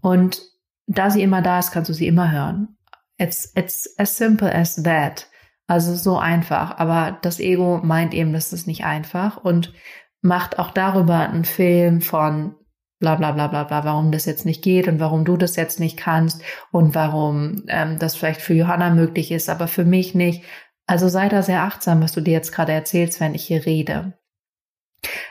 Und 0.00 0.42
da 0.86 1.10
sie 1.10 1.22
immer 1.22 1.42
da 1.42 1.58
ist, 1.58 1.70
kannst 1.70 1.90
du 1.90 1.94
sie 1.94 2.06
immer 2.06 2.32
hören. 2.32 2.78
It's, 3.18 3.52
it's 3.54 3.94
as 3.98 4.16
simple 4.16 4.52
as 4.52 4.82
that. 4.82 5.28
Also 5.66 5.94
so 5.94 6.18
einfach. 6.18 6.78
Aber 6.78 7.18
das 7.20 7.40
Ego 7.40 7.80
meint 7.82 8.14
eben, 8.14 8.32
das 8.32 8.54
ist 8.54 8.66
nicht 8.66 8.84
einfach 8.84 9.36
und 9.36 9.74
macht 10.20 10.58
auch 10.58 10.70
darüber 10.70 11.18
einen 11.18 11.44
Film 11.44 12.00
von 12.00 12.54
bla 13.00 13.14
bla 13.14 13.32
bla 13.32 13.46
bla 13.46 13.64
bla, 13.64 13.84
warum 13.84 14.10
das 14.10 14.24
jetzt 14.24 14.44
nicht 14.44 14.62
geht 14.62 14.88
und 14.88 14.98
warum 15.00 15.24
du 15.24 15.36
das 15.36 15.56
jetzt 15.56 15.78
nicht 15.78 15.96
kannst 15.96 16.42
und 16.72 16.94
warum 16.94 17.62
ähm, 17.68 17.98
das 17.98 18.16
vielleicht 18.16 18.40
für 18.40 18.54
Johanna 18.54 18.90
möglich 18.90 19.30
ist, 19.30 19.48
aber 19.48 19.68
für 19.68 19.84
mich 19.84 20.14
nicht. 20.14 20.44
Also 20.86 21.08
sei 21.08 21.28
da 21.28 21.42
sehr 21.42 21.62
achtsam, 21.62 22.02
was 22.02 22.12
du 22.12 22.20
dir 22.20 22.32
jetzt 22.32 22.52
gerade 22.52 22.72
erzählst, 22.72 23.20
wenn 23.20 23.34
ich 23.34 23.44
hier 23.44 23.66
rede. 23.66 24.18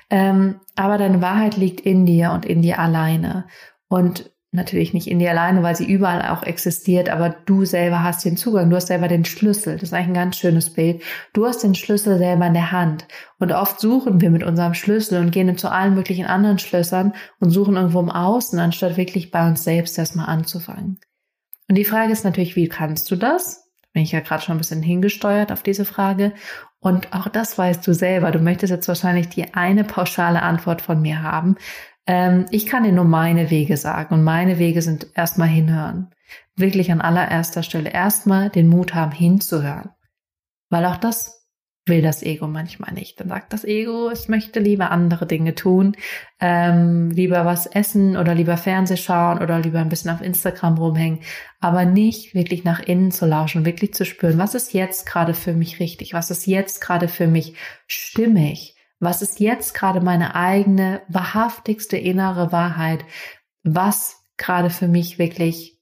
Ähm, 0.09 0.61
aber 0.75 0.97
deine 0.97 1.21
Wahrheit 1.21 1.57
liegt 1.57 1.81
in 1.81 2.05
dir 2.05 2.31
und 2.31 2.45
in 2.45 2.61
dir 2.61 2.79
alleine. 2.79 3.47
Und 3.89 4.31
natürlich 4.51 4.93
nicht 4.93 5.07
in 5.07 5.19
dir 5.19 5.31
alleine, 5.31 5.61
weil 5.61 5.75
sie 5.75 5.85
überall 5.85 6.29
auch 6.29 6.43
existiert, 6.43 7.09
aber 7.09 7.35
du 7.45 7.65
selber 7.65 8.03
hast 8.03 8.23
den 8.23 8.37
Zugang, 8.37 8.69
du 8.69 8.75
hast 8.75 8.87
selber 8.87 9.07
den 9.07 9.25
Schlüssel. 9.25 9.73
Das 9.73 9.83
ist 9.83 9.93
eigentlich 9.93 10.07
ein 10.07 10.13
ganz 10.13 10.37
schönes 10.37 10.73
Bild. 10.73 11.03
Du 11.33 11.45
hast 11.45 11.63
den 11.63 11.75
Schlüssel 11.75 12.17
selber 12.17 12.47
in 12.47 12.53
der 12.53 12.71
Hand. 12.71 13.07
Und 13.39 13.51
oft 13.51 13.79
suchen 13.79 14.21
wir 14.21 14.29
mit 14.29 14.43
unserem 14.43 14.73
Schlüssel 14.73 15.19
und 15.19 15.31
gehen 15.31 15.57
zu 15.57 15.69
allen 15.69 15.95
möglichen 15.95 16.25
anderen 16.25 16.59
Schlössern 16.59 17.13
und 17.39 17.51
suchen 17.51 17.75
irgendwo 17.75 17.99
im 17.99 18.09
Außen, 18.09 18.57
anstatt 18.59 18.97
wirklich 18.97 19.31
bei 19.31 19.47
uns 19.47 19.63
selbst 19.63 19.97
erstmal 19.97 20.27
anzufangen. 20.27 20.99
Und 21.69 21.75
die 21.75 21.85
Frage 21.85 22.13
ist 22.13 22.23
natürlich, 22.23 22.55
wie 22.55 22.69
kannst 22.69 23.11
du 23.11 23.15
das? 23.15 23.67
bin 23.97 24.03
ich 24.03 24.11
ja 24.11 24.19
gerade 24.19 24.43
schon 24.43 24.53
ein 24.55 24.59
bisschen 24.59 24.83
hingesteuert 24.83 25.51
auf 25.51 25.63
diese 25.63 25.83
Frage. 25.83 26.33
Und 26.79 27.15
auch 27.15 27.29
das 27.29 27.57
weißt 27.57 27.85
du 27.87 27.95
selber. 27.95 28.29
Du 28.29 28.37
möchtest 28.37 28.69
jetzt 28.69 28.87
wahrscheinlich 28.87 29.27
die 29.29 29.55
eine 29.55 29.83
pauschale 29.83 30.43
Antwort 30.43 30.83
von 30.83 31.01
mir 31.01 31.23
haben. 31.23 31.55
Ähm, 32.07 32.45
ich 32.51 32.65
kann 32.65 32.83
dir 32.83 32.93
nur 32.93 33.05
meine 33.05 33.49
Wege 33.49 33.77
sagen 33.77 34.15
und 34.15 34.23
meine 34.23 34.57
Wege 34.57 34.81
sind 34.81 35.07
erstmal 35.13 35.49
hinhören. 35.49 36.09
Wirklich 36.55 36.91
an 36.91 37.01
allererster 37.01 37.63
Stelle 37.63 37.91
erstmal 37.91 38.49
den 38.49 38.67
Mut 38.67 38.95
haben, 38.95 39.11
hinzuhören. 39.11 39.91
Weil 40.69 40.85
auch 40.85 40.97
das 40.97 41.37
will 41.87 42.01
das 42.01 42.23
Ego 42.23 42.47
manchmal 42.47 42.93
nicht. 42.93 43.19
Dann 43.19 43.29
sagt 43.29 43.53
das 43.53 43.63
Ego, 43.63 44.09
es 44.09 44.27
möchte 44.27 44.59
lieber 44.59 44.91
andere 44.91 45.25
Dinge 45.25 45.55
tun, 45.55 45.95
ähm, 46.39 47.11
lieber 47.11 47.45
was 47.45 47.65
essen 47.65 48.17
oder 48.17 48.35
lieber 48.35 48.57
Fernseh 48.57 48.97
schauen 48.97 49.39
oder 49.39 49.59
lieber 49.59 49.79
ein 49.79 49.89
bisschen 49.89 50.11
auf 50.11 50.21
Instagram 50.21 50.77
rumhängen, 50.77 51.19
aber 51.59 51.85
nicht 51.85 52.35
wirklich 52.35 52.63
nach 52.63 52.79
innen 52.79 53.11
zu 53.11 53.25
lauschen, 53.25 53.65
wirklich 53.65 53.93
zu 53.93 54.05
spüren, 54.05 54.37
was 54.37 54.55
ist 54.55 54.73
jetzt 54.73 55.05
gerade 55.05 55.33
für 55.33 55.53
mich 55.53 55.79
richtig, 55.79 56.13
was 56.13 56.29
ist 56.29 56.45
jetzt 56.45 56.81
gerade 56.81 57.07
für 57.07 57.27
mich 57.27 57.55
stimmig 57.87 58.76
was 58.99 59.21
ist 59.21 59.39
jetzt 59.39 59.73
gerade 59.73 60.01
meine 60.01 60.35
eigene, 60.35 61.01
wahrhaftigste 61.07 61.97
innere 61.97 62.51
Wahrheit? 62.51 63.05
Was 63.63 64.23
gerade 64.37 64.69
für 64.69 64.87
mich 64.87 65.19
wirklich 65.19 65.79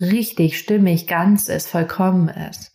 richtig, 0.00 0.58
stimmig, 0.58 1.06
ganz 1.06 1.48
ist, 1.48 1.68
vollkommen 1.68 2.28
ist? 2.28 2.72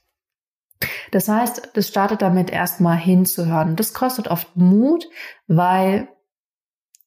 Das 1.11 1.27
heißt, 1.27 1.71
das 1.73 1.87
startet 1.87 2.21
damit 2.21 2.49
erstmal 2.49 2.97
hinzuhören. 2.97 3.75
Das 3.75 3.93
kostet 3.93 4.27
oft 4.27 4.55
Mut, 4.55 5.07
weil 5.47 6.07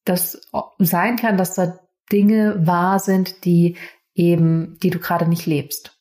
das 0.04 0.40
sein 0.78 1.16
kann, 1.16 1.36
dass 1.36 1.54
da 1.54 1.78
Dinge 2.12 2.66
wahr 2.66 2.98
sind, 2.98 3.44
die 3.44 3.76
eben, 4.14 4.78
die 4.82 4.90
du 4.90 4.98
gerade 4.98 5.26
nicht 5.26 5.46
lebst. 5.46 5.98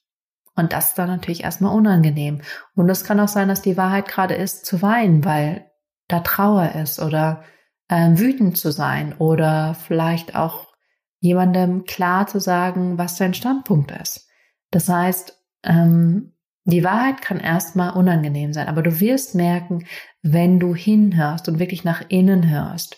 Und 0.56 0.74
das 0.74 0.90
ist 0.90 1.00
dann 1.00 1.08
natürlich 1.08 1.44
erstmal 1.44 1.76
unangenehm. 1.76 2.42
Und 2.76 2.90
es 2.90 3.04
kann 3.04 3.20
auch 3.20 3.28
sein, 3.28 3.48
dass 3.48 3.62
die 3.62 3.78
Wahrheit 3.78 4.08
gerade 4.08 4.36
ist, 4.36 4.66
zu 4.66 4.82
weinen, 4.82 5.26
weil 5.26 5.72
da 6.14 6.20
Trauer 6.20 6.74
ist 6.76 7.02
oder 7.02 7.44
äh, 7.90 8.12
wütend 8.14 8.58
zu 8.58 8.72
sein 8.72 9.14
oder 9.18 9.74
vielleicht 9.76 10.36
auch 10.36 10.68
jemandem 11.20 11.86
klar 11.86 12.28
zu 12.28 12.40
sagen, 12.40 12.98
was 12.98 13.18
sein 13.18 13.34
Standpunkt 13.34 13.92
ist. 13.92 14.28
Das 14.72 14.90
heißt, 14.90 15.38
ähm, 15.64 16.34
die 16.66 16.84
Wahrheit 16.84 17.22
kann 17.22 17.40
erstmal 17.40 17.94
unangenehm 17.94 18.54
sein, 18.54 18.68
aber 18.68 18.84
du 18.84 19.00
wirst 19.00 19.36
merken, 19.36 19.86
wenn 20.22 20.60
du 20.60 20.76
hinhörst 20.76 21.50
und 21.50 21.60
wirklich 21.60 21.84
nach 21.84 22.04
innen 22.10 22.50
hörst, 22.50 22.98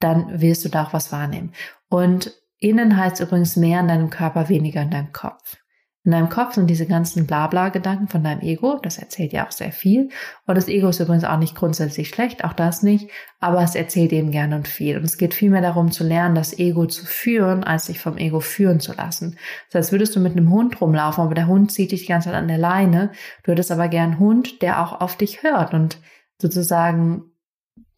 dann 0.00 0.40
wirst 0.40 0.64
du 0.64 0.68
da 0.68 0.84
auch 0.84 0.92
was 0.92 1.12
wahrnehmen. 1.12 1.52
Und 1.88 2.32
innen 2.58 2.96
heißt 2.96 3.20
übrigens 3.20 3.56
mehr 3.56 3.80
in 3.80 3.88
deinem 3.88 4.10
Körper, 4.10 4.48
weniger 4.48 4.82
in 4.82 4.90
deinem 4.90 5.12
Kopf. 5.12 5.58
In 6.04 6.10
deinem 6.10 6.28
Kopf 6.28 6.54
sind 6.54 6.68
diese 6.68 6.86
ganzen 6.86 7.28
Blabla-Gedanken 7.28 8.08
von 8.08 8.24
deinem 8.24 8.40
Ego, 8.40 8.80
das 8.82 8.98
erzählt 8.98 9.32
ja 9.32 9.46
auch 9.46 9.52
sehr 9.52 9.70
viel. 9.70 10.08
Und 10.46 10.56
das 10.56 10.66
Ego 10.66 10.88
ist 10.88 10.98
übrigens 10.98 11.22
auch 11.22 11.38
nicht 11.38 11.54
grundsätzlich 11.54 12.08
schlecht, 12.08 12.42
auch 12.44 12.54
das 12.54 12.82
nicht, 12.82 13.08
aber 13.38 13.62
es 13.62 13.76
erzählt 13.76 14.12
eben 14.12 14.32
gerne 14.32 14.56
und 14.56 14.66
viel. 14.66 14.96
Und 14.96 15.04
es 15.04 15.16
geht 15.16 15.32
vielmehr 15.32 15.62
darum 15.62 15.92
zu 15.92 16.02
lernen, 16.02 16.34
das 16.34 16.58
Ego 16.58 16.86
zu 16.86 17.06
führen, 17.06 17.62
als 17.62 17.86
sich 17.86 18.00
vom 18.00 18.18
Ego 18.18 18.40
führen 18.40 18.80
zu 18.80 18.92
lassen. 18.94 19.38
Das 19.70 19.78
heißt, 19.78 19.92
würdest 19.92 20.16
du 20.16 20.20
mit 20.20 20.32
einem 20.32 20.50
Hund 20.50 20.80
rumlaufen, 20.80 21.22
aber 21.22 21.36
der 21.36 21.46
Hund 21.46 21.70
zieht 21.70 21.92
dich 21.92 22.02
die 22.02 22.08
ganze 22.08 22.30
Zeit 22.30 22.38
an 22.38 22.48
der 22.48 22.58
Leine, 22.58 23.12
du 23.44 23.52
hättest 23.52 23.70
aber 23.70 23.86
gern 23.86 24.12
einen 24.12 24.18
Hund, 24.18 24.60
der 24.60 24.82
auch 24.82 25.00
auf 25.00 25.16
dich 25.16 25.44
hört 25.44 25.72
und 25.72 25.98
sozusagen 26.40 27.32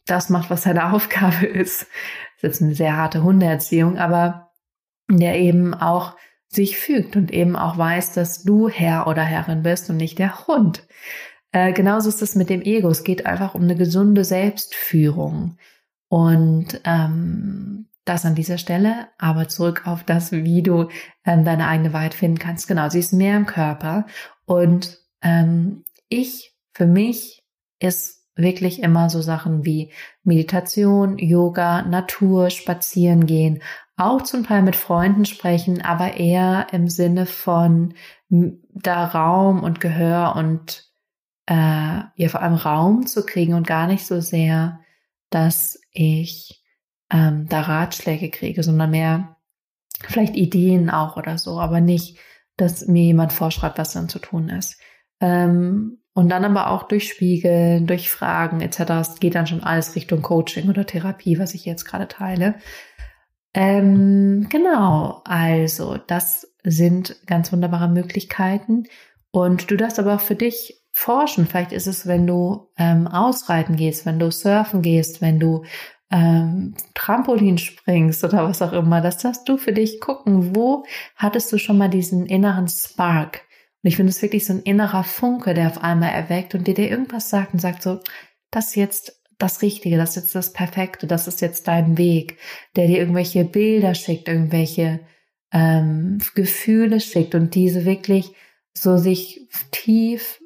das 0.05 0.29
macht, 0.29 0.51
was 0.51 0.65
seine 0.65 0.85
Aufgabe 0.93 1.47
ist. 1.47 1.81
Das 1.81 2.37
ist 2.37 2.43
jetzt 2.43 2.63
eine 2.63 2.75
sehr 2.75 2.99
harte 2.99 3.23
Hundeerziehung, 3.23 3.97
aber 3.97 4.51
der 5.09 5.39
eben 5.39 5.73
auch 5.73 6.17
sich 6.55 6.79
fügt 6.79 7.17
und 7.17 7.33
eben 7.33 7.57
auch 7.57 7.79
weiß, 7.79 8.13
dass 8.13 8.43
du 8.43 8.69
Herr 8.69 9.07
oder 9.07 9.23
Herrin 9.23 9.63
bist 9.63 9.91
und 9.91 9.97
nicht 9.97 10.19
der 10.19 10.47
Hund. 10.47 10.87
Äh, 11.53 11.73
genauso 11.73 12.09
ist 12.09 12.23
es 12.23 12.35
mit 12.35 12.51
dem 12.51 12.63
Ego. 12.63 12.89
Es 12.89 13.05
geht 13.05 13.27
einfach 13.27 13.55
um 13.55 13.63
eine 13.63 13.77
gesunde 13.77 14.25
Selbstführung. 14.25 15.57
Und 16.09 16.81
ähm, 16.85 17.89
das 18.05 18.25
an 18.25 18.35
dieser 18.35 18.59
Stelle, 18.59 19.09
aber 19.19 19.49
zurück 19.49 19.87
auf 19.87 20.05
das, 20.05 20.33
wie 20.33 20.63
du 20.63 20.89
ähm, 21.25 21.45
deine 21.45 21.69
eigene 21.69 21.93
Wahrheit 21.93 22.15
finden 22.15 22.39
kannst. 22.39 22.69
Genau, 22.69 22.89
sie 22.89 22.99
ist 22.99 23.13
mehr 23.13 23.37
im 23.37 23.47
Körper 23.47 24.07
und 24.45 24.99
ähm, 25.23 25.85
ich, 26.09 26.55
für 26.73 26.87
mich 26.87 27.45
ist 27.79 28.24
wirklich 28.37 28.83
immer 28.83 29.11
so 29.11 29.21
Sachen 29.21 29.65
wie 29.65 29.93
Meditation, 30.23 31.19
Yoga, 31.19 31.83
Natur, 31.83 32.51
Spazieren 32.51 33.27
gehen, 33.27 33.63
auch 33.97 34.23
zum 34.23 34.45
Teil 34.45 34.63
mit 34.63 34.77
Freunden 34.77 35.25
sprechen, 35.25 35.83
aber 35.83 36.17
eher 36.17 36.67
im 36.73 36.89
Sinne 36.89 37.27
von 37.27 37.95
da 38.29 39.05
Raum 39.07 39.63
und 39.63 39.81
Gehör 39.81 40.35
und 40.37 40.91
äh, 41.47 41.55
ja 42.17 42.29
vor 42.29 42.43
allem 42.43 42.55
Raum 42.55 43.07
zu 43.07 43.25
kriegen 43.25 43.55
und 43.55 43.67
gar 43.67 43.87
nicht 43.87 44.07
so 44.07 44.21
sehr, 44.21 44.81
dass 45.31 45.81
ich 45.93 46.65
ähm, 47.11 47.47
da 47.49 47.61
Ratschläge 47.61 48.31
kriege, 48.31 48.63
sondern 48.63 48.91
mehr 48.91 49.37
vielleicht 50.01 50.35
Ideen 50.35 50.91
auch 50.91 51.17
oder 51.17 51.39
so, 51.39 51.61
aber 51.61 51.81
nicht, 51.81 52.19
dass 52.57 52.87
mir 52.87 53.05
jemand 53.05 53.33
vorschreibt, 53.33 53.79
was 53.79 53.93
dann 53.93 54.09
zu 54.09 54.19
tun 54.19 54.49
ist. 54.49 54.81
Ähm, 55.21 56.04
und 56.15 56.29
dann 56.29 56.45
aber 56.45 56.71
auch 56.71 56.85
durch 56.85 57.09
Spiegeln, 57.09 57.87
durch 57.87 58.09
Fragen 58.09 58.61
etc. 58.61 58.81
Es 59.01 59.21
geht 59.21 59.35
dann 59.35 59.47
schon 59.47 59.63
alles 59.63 59.97
Richtung 59.97 60.23
Coaching 60.23 60.69
oder 60.69 60.87
Therapie, 60.87 61.39
was 61.39 61.55
ich 61.55 61.65
jetzt 61.65 61.85
gerade 61.85 62.09
teile. 62.09 62.55
Ähm, 63.53 64.47
genau, 64.49 65.23
also 65.25 65.99
das 66.07 66.55
sind 66.63 67.17
ganz 67.27 67.53
wunderbare 67.53 67.89
Möglichkeiten. 67.89 68.85
Und 69.31 69.71
du 69.71 69.77
darfst 69.77 69.99
aber 69.99 70.15
auch 70.15 70.21
für 70.21 70.37
dich 70.37 70.81
forschen. 70.93 71.47
Vielleicht 71.47 71.73
ist 71.73 71.89
es, 71.89 72.07
wenn 72.07 72.27
du 72.27 72.71
ähm, 72.79 73.09
ausreiten 73.09 73.75
gehst, 73.75 74.07
wenn 74.07 74.21
du 74.21 74.31
surfen 74.31 74.83
gehst, 74.83 75.21
wenn 75.21 75.41
du 75.41 75.65
ähm, 76.11 76.75
Trampolin 76.95 77.59
springst 77.59 78.23
oder 78.23 78.45
was 78.45 78.63
auch 78.63 78.73
immer. 78.73 79.01
Das 79.01 79.19
darfst 79.19 79.49
du 79.49 79.57
für 79.57 79.73
dich 79.73 80.01
gucken. 80.01 80.55
Wo 80.55 80.85
hattest 81.17 81.53
du 81.53 81.59
schon 81.59 81.79
mal 81.79 81.89
diesen 81.89 82.27
inneren 82.27 82.69
Spark? 82.69 83.44
Und 83.85 83.89
ich 83.89 83.97
finde 83.97 84.09
es 84.09 84.23
wirklich 84.23 84.47
so 84.47 84.55
ein 84.55 84.63
innerer 84.63 85.05
Funke, 85.05 85.53
der 85.53 85.67
auf 85.67 85.77
einmal 85.77 86.09
erweckt 86.09 86.55
und 86.55 86.67
dir 86.67 86.73
dir 86.73 86.89
irgendwas 86.89 87.29
sagt 87.29 87.53
und 87.53 87.59
sagt 87.59 87.83
so, 87.83 88.01
das 88.51 88.69
ist 88.69 88.77
jetzt 88.77 89.23
das 89.37 89.61
Richtige, 89.61 89.99
das 89.99 90.17
ist 90.17 90.25
jetzt 90.25 90.35
das 90.35 90.53
Perfekte, 90.55 91.07
das 91.07 91.29
ist 91.29 91.43
jetzt 91.43 91.69
dein 91.69 91.99
Weg, 91.99 92.39
der 92.77 92.87
dir 92.87 92.99
irgendwelche 92.99 93.45
Bilder 93.45 93.95
schickt, 93.95 94.29
irgendwelche 94.29 95.01
ähm, 95.53 96.19
Gefühle 96.35 96.99
schickt 96.99 97.35
und 97.35 97.55
diese 97.55 97.85
wirklich 97.85 98.33
so 98.73 98.97
sich 98.97 99.47
tief 99.71 100.41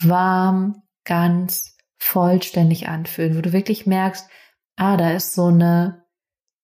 warm, 0.00 0.80
ganz, 1.04 1.76
vollständig 1.98 2.86
anfühlen, 2.86 3.36
wo 3.36 3.40
du 3.40 3.52
wirklich 3.52 3.86
merkst, 3.86 4.28
ah, 4.76 4.96
da 4.96 5.10
ist 5.10 5.34
so 5.34 5.46
eine 5.46 6.04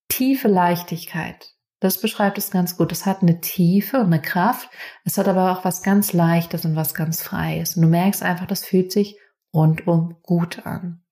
tiefe 0.09 0.47
Leichtigkeit. 0.47 1.57
Das 1.81 2.01
beschreibt 2.01 2.39
es 2.39 2.51
ganz 2.51 2.77
gut. 2.77 2.93
Es 2.93 3.07
hat 3.07 3.23
eine 3.23 3.41
Tiefe 3.41 3.99
und 3.99 4.07
eine 4.07 4.21
Kraft. 4.21 4.71
Es 5.05 5.19
hat 5.19 5.29
aber 5.29 5.51
auch 5.51 5.65
was 5.65 5.83
ganz 5.83 6.13
Leichtes 6.13 6.65
und 6.65 6.77
was 6.77 6.95
ganz 6.95 7.23
Freies. 7.23 7.77
Und 7.77 7.83
du 7.83 7.89
merkst 7.89 8.23
einfach, 8.23 8.47
das 8.47 8.65
fühlt 8.65 8.93
sich 8.93 9.19
rundum 9.53 10.17
gut 10.23 10.67
an. 10.67 11.03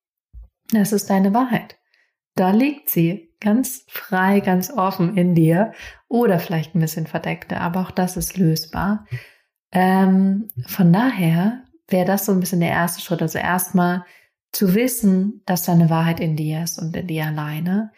Das 0.71 0.93
ist 0.93 1.09
deine 1.09 1.33
Wahrheit. 1.33 1.79
Da 2.35 2.51
liegt 2.51 2.91
sie 2.91 3.35
ganz 3.41 3.85
frei, 3.89 4.41
ganz 4.41 4.71
offen 4.71 5.17
in 5.17 5.35
dir 5.35 5.73
oder 6.09 6.39
vielleicht 6.39 6.75
ein 6.75 6.81
bisschen 6.81 7.07
verdeckte, 7.07 7.61
aber 7.61 7.81
auch 7.81 7.91
das 7.91 8.17
ist 8.17 8.37
lösbar. 8.37 9.07
Ähm, 9.73 10.49
von 10.67 10.93
daher 10.93 11.65
wäre 11.89 12.05
das 12.05 12.27
so 12.27 12.33
ein 12.33 12.41
bisschen 12.41 12.61
der 12.61 12.71
erste 12.71 13.01
Schritt. 13.01 13.23
Also 13.23 13.39
erstmal 13.39 14.05
zu 14.53 14.75
wissen, 14.75 15.43
dass 15.47 15.65
deine 15.65 15.91
Wahrheit 15.91 16.21
in 16.21 16.37
dir 16.37 16.63
ist 16.63 16.79
und 16.79 16.97
in 16.97 17.07
dir 17.07 17.27
alleine, 17.27 17.93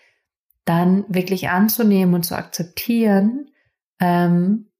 dann 0.70 1.04
wirklich 1.08 1.48
anzunehmen 1.48 2.14
und 2.14 2.22
zu 2.22 2.36
akzeptieren, 2.36 3.50
ähm, 4.00 4.70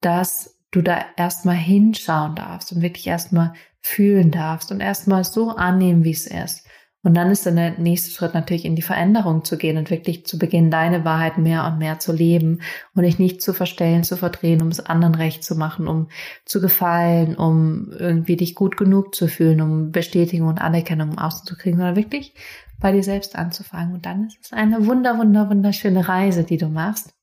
dass 0.00 0.58
du 0.72 0.82
da 0.82 1.04
erstmal 1.16 1.54
hinschauen 1.54 2.34
darfst 2.34 2.72
und 2.72 2.82
wirklich 2.82 3.06
erstmal 3.06 3.52
fühlen 3.80 4.32
darfst 4.32 4.72
und 4.72 4.80
erstmal 4.80 5.22
so 5.22 5.50
annehmen, 5.50 6.02
wie 6.02 6.10
es 6.10 6.26
ist. 6.26 6.65
Und 7.06 7.14
dann 7.14 7.30
ist 7.30 7.46
der 7.46 7.78
nächste 7.78 8.10
Schritt 8.10 8.34
natürlich 8.34 8.64
in 8.64 8.74
die 8.74 8.82
Veränderung 8.82 9.44
zu 9.44 9.56
gehen 9.56 9.76
und 9.76 9.90
wirklich 9.90 10.26
zu 10.26 10.40
beginnen, 10.40 10.72
deine 10.72 11.04
Wahrheit 11.04 11.38
mehr 11.38 11.64
und 11.64 11.78
mehr 11.78 12.00
zu 12.00 12.12
leben 12.12 12.62
und 12.96 13.04
dich 13.04 13.20
nicht 13.20 13.40
zu 13.40 13.52
verstellen, 13.52 14.02
zu 14.02 14.16
verdrehen, 14.16 14.60
um 14.60 14.66
es 14.66 14.84
anderen 14.84 15.14
recht 15.14 15.44
zu 15.44 15.54
machen, 15.54 15.86
um 15.86 16.08
zu 16.46 16.60
gefallen, 16.60 17.36
um 17.36 17.92
irgendwie 17.92 18.36
dich 18.36 18.56
gut 18.56 18.76
genug 18.76 19.14
zu 19.14 19.28
fühlen, 19.28 19.60
um 19.60 19.92
Bestätigung 19.92 20.48
und 20.48 20.60
Anerkennung 20.60 21.12
im 21.12 21.18
Außen 21.20 21.46
zu 21.46 21.56
kriegen, 21.56 21.76
sondern 21.76 21.94
wirklich 21.94 22.34
bei 22.80 22.90
dir 22.90 23.04
selbst 23.04 23.36
anzufangen. 23.36 23.94
Und 23.94 24.04
dann 24.04 24.26
ist 24.26 24.38
es 24.46 24.52
eine 24.52 24.88
wunder, 24.88 25.16
wunder, 25.16 25.48
wunderschöne 25.48 26.08
Reise, 26.08 26.42
die 26.42 26.56
du 26.56 26.66
machst. 26.66 27.14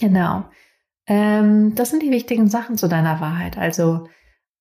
Genau. 0.00 0.46
Ähm, 1.06 1.74
das 1.74 1.90
sind 1.90 2.02
die 2.02 2.10
wichtigen 2.10 2.48
Sachen 2.48 2.78
zu 2.78 2.88
deiner 2.88 3.20
Wahrheit. 3.20 3.58
Also 3.58 4.08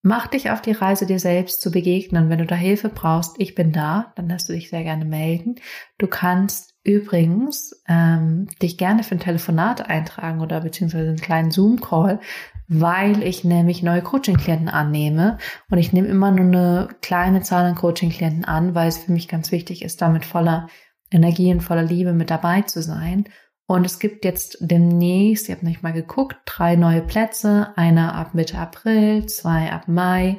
Mach 0.07 0.27
dich 0.27 0.51
auf 0.51 0.61
die 0.61 0.71
Reise, 0.71 1.07
dir 1.07 1.17
selbst 1.17 1.61
zu 1.61 1.71
begegnen. 1.71 2.29
Wenn 2.29 2.37
du 2.37 2.45
da 2.45 2.53
Hilfe 2.53 2.89
brauchst, 2.89 3.39
ich 3.39 3.55
bin 3.55 3.71
da, 3.71 4.13
dann 4.15 4.29
lässt 4.29 4.47
du 4.47 4.53
dich 4.53 4.69
sehr 4.69 4.83
gerne 4.83 5.03
melden. 5.03 5.55
Du 5.97 6.05
kannst 6.05 6.75
übrigens 6.83 7.81
ähm, 7.87 8.47
dich 8.61 8.77
gerne 8.77 9.01
für 9.01 9.15
ein 9.15 9.19
Telefonat 9.19 9.89
eintragen 9.89 10.41
oder 10.41 10.61
beziehungsweise 10.61 11.07
einen 11.07 11.17
kleinen 11.17 11.49
Zoom-Call, 11.49 12.19
weil 12.67 13.23
ich 13.23 13.43
nämlich 13.43 13.81
neue 13.81 14.03
Coaching-Klienten 14.03 14.69
annehme. 14.69 15.39
Und 15.71 15.79
ich 15.79 15.91
nehme 15.91 16.07
immer 16.07 16.29
nur 16.29 16.45
eine 16.45 16.87
kleine 17.01 17.41
Zahl 17.41 17.65
an 17.65 17.73
Coaching-Klienten 17.73 18.45
an, 18.45 18.75
weil 18.75 18.89
es 18.89 18.99
für 18.99 19.11
mich 19.11 19.27
ganz 19.27 19.51
wichtig 19.51 19.81
ist, 19.81 20.03
da 20.03 20.09
mit 20.09 20.23
voller 20.23 20.67
Energie 21.09 21.51
und 21.51 21.61
voller 21.61 21.81
Liebe 21.81 22.13
mit 22.13 22.29
dabei 22.29 22.61
zu 22.61 22.83
sein. 22.83 23.25
Und 23.67 23.85
es 23.85 23.99
gibt 23.99 24.25
jetzt 24.25 24.57
demnächst, 24.59 25.49
ich 25.49 25.55
habe 25.55 25.65
nicht 25.65 25.81
mal 25.81 25.93
geguckt, 25.93 26.37
drei 26.45 26.75
neue 26.75 27.01
Plätze. 27.01 27.73
Einer 27.75 28.13
ab 28.13 28.33
Mitte 28.33 28.57
April, 28.57 29.25
zwei 29.25 29.71
ab 29.71 29.87
Mai. 29.87 30.37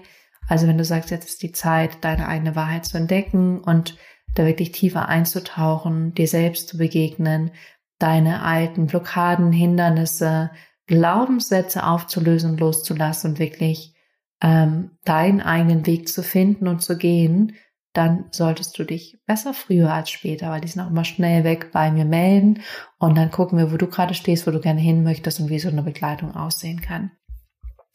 Also 0.48 0.68
wenn 0.68 0.78
du 0.78 0.84
sagst, 0.84 1.10
jetzt 1.10 1.28
ist 1.28 1.42
die 1.42 1.52
Zeit, 1.52 2.04
deine 2.04 2.28
eigene 2.28 2.54
Wahrheit 2.54 2.84
zu 2.86 2.96
entdecken 2.96 3.60
und 3.60 3.96
da 4.34 4.46
wirklich 4.46 4.70
tiefer 4.70 5.08
einzutauchen, 5.08 6.14
dir 6.14 6.28
selbst 6.28 6.68
zu 6.68 6.78
begegnen, 6.78 7.50
deine 7.98 8.42
alten 8.42 8.86
Blockaden, 8.86 9.50
Hindernisse, 9.50 10.50
Glaubenssätze 10.86 11.84
aufzulösen 11.84 12.52
und 12.52 12.60
loszulassen 12.60 13.32
und 13.32 13.38
wirklich 13.38 13.94
ähm, 14.40 14.92
deinen 15.04 15.40
eigenen 15.40 15.86
Weg 15.86 16.08
zu 16.08 16.22
finden 16.22 16.68
und 16.68 16.82
zu 16.82 16.96
gehen, 16.96 17.54
dann 17.96 18.26
solltest 18.30 18.78
du 18.78 18.84
dich 18.84 19.18
besser 19.26 19.54
früher 19.54 19.92
als 19.92 20.10
später, 20.10 20.50
weil 20.50 20.60
die 20.60 20.68
sind 20.68 20.82
auch 20.82 20.90
immer 20.90 21.04
schnell 21.04 21.44
weg, 21.44 21.70
bei 21.72 21.90
mir 21.90 22.04
melden 22.04 22.62
und 22.98 23.16
dann 23.16 23.30
gucken 23.30 23.58
wir, 23.58 23.72
wo 23.72 23.76
du 23.76 23.86
gerade 23.86 24.14
stehst, 24.14 24.46
wo 24.46 24.50
du 24.50 24.60
gerne 24.60 24.80
hin 24.80 25.02
möchtest 25.02 25.40
und 25.40 25.48
wie 25.48 25.58
so 25.58 25.68
eine 25.68 25.82
Begleitung 25.82 26.34
aussehen 26.34 26.80
kann. 26.80 27.12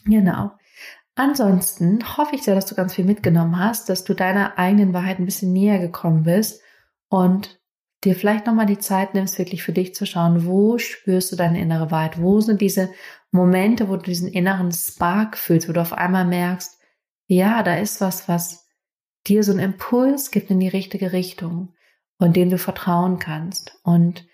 Genau. 0.06 0.52
Ansonsten 1.16 2.18
hoffe 2.18 2.36
ich 2.36 2.44
sehr, 2.44 2.56
dass 2.56 2.66
du 2.66 2.76
ganz 2.76 2.96
viel 2.96 3.06
mitgenommen 3.06 3.60
hast, 3.60 3.90
dass 3.90 4.04
du 4.04 4.14
deiner 4.14 4.58
eigenen 4.58 4.94
Wahrheit 4.94 5.20
ein 5.20 5.26
bisschen 5.26 5.54
näher 5.54 5.80
gekommen 5.80 6.24
bist 6.24 6.62
und 7.10 7.60
dir 8.04 8.16
vielleicht 8.16 8.48
nochmal 8.48 8.66
die 8.66 8.80
Zeit 8.80 9.14
nimmst, 9.14 9.38
wirklich 9.38 9.62
für 9.62 9.74
dich 9.74 9.94
zu 9.94 10.06
schauen, 10.06 10.46
wo 10.46 10.78
spürst 10.78 11.32
du 11.32 11.36
deine 11.36 11.62
innere 11.62 11.92
Wahrheit? 11.92 12.20
Wo 12.20 12.40
sind 12.40 12.62
diese 12.62 12.90
Momente, 13.32 13.90
wo 13.90 13.98
du 13.98 14.04
diesen 14.04 14.30
inneren 14.30 14.72
Spark 14.72 15.38
fühlst, 15.38 15.70
wo 15.70 15.74
du 15.74 15.82
auf 15.82 15.94
einmal 15.94 16.26
merkst, 16.26 16.80
ja, 17.28 17.62
da 17.62 17.76
ist 17.76 18.02
was, 18.02 18.28
was 18.28 18.68
dir 19.28 19.44
so 19.44 19.52
einen 19.52 19.60
Impuls 19.60 20.32
gibt 20.32 20.50
in 20.50 20.60
die 20.60 20.68
richtige 20.68 21.12
Richtung 21.12 21.74
und 22.18 22.36
dem 22.36 22.50
du 22.50 22.58
vertrauen 22.58 23.20
kannst 23.20 23.80
und 23.84 24.26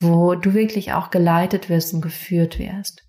wo 0.00 0.34
du 0.34 0.54
wirklich 0.54 0.92
auch 0.92 1.10
geleitet 1.10 1.68
wirst 1.68 1.92
und 1.92 2.00
geführt 2.00 2.58
wirst. 2.58 3.06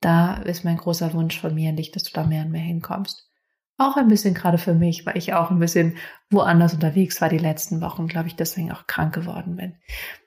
Da 0.00 0.34
ist 0.34 0.64
mein 0.64 0.76
großer 0.76 1.14
Wunsch 1.14 1.40
von 1.40 1.54
mir 1.54 1.72
dich, 1.72 1.92
dass 1.92 2.02
du 2.02 2.10
da 2.12 2.24
mehr 2.26 2.44
und 2.44 2.50
mehr 2.50 2.60
hinkommst. 2.60 3.30
Auch 3.76 3.96
ein 3.96 4.06
bisschen 4.06 4.34
gerade 4.34 4.58
für 4.58 4.74
mich, 4.74 5.04
weil 5.04 5.16
ich 5.16 5.34
auch 5.34 5.50
ein 5.50 5.58
bisschen 5.58 5.96
woanders 6.30 6.74
unterwegs 6.74 7.20
war 7.20 7.28
die 7.28 7.38
letzten 7.38 7.80
Wochen, 7.80 8.06
glaube 8.06 8.28
ich, 8.28 8.36
deswegen 8.36 8.70
auch 8.70 8.86
krank 8.86 9.14
geworden 9.14 9.56
bin. 9.56 9.74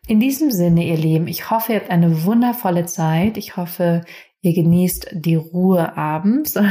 In 0.05 0.19
diesem 0.19 0.51
Sinne, 0.51 0.83
ihr 0.83 0.97
Lieben, 0.97 1.27
ich 1.27 1.49
hoffe, 1.49 1.73
ihr 1.73 1.79
habt 1.79 1.89
eine 1.89 2.25
wundervolle 2.25 2.85
Zeit. 2.85 3.37
Ich 3.37 3.55
hoffe, 3.55 4.03
ihr 4.41 4.53
genießt 4.53 5.09
die 5.13 5.35
Ruhe 5.35 5.97
abends. 5.97 6.55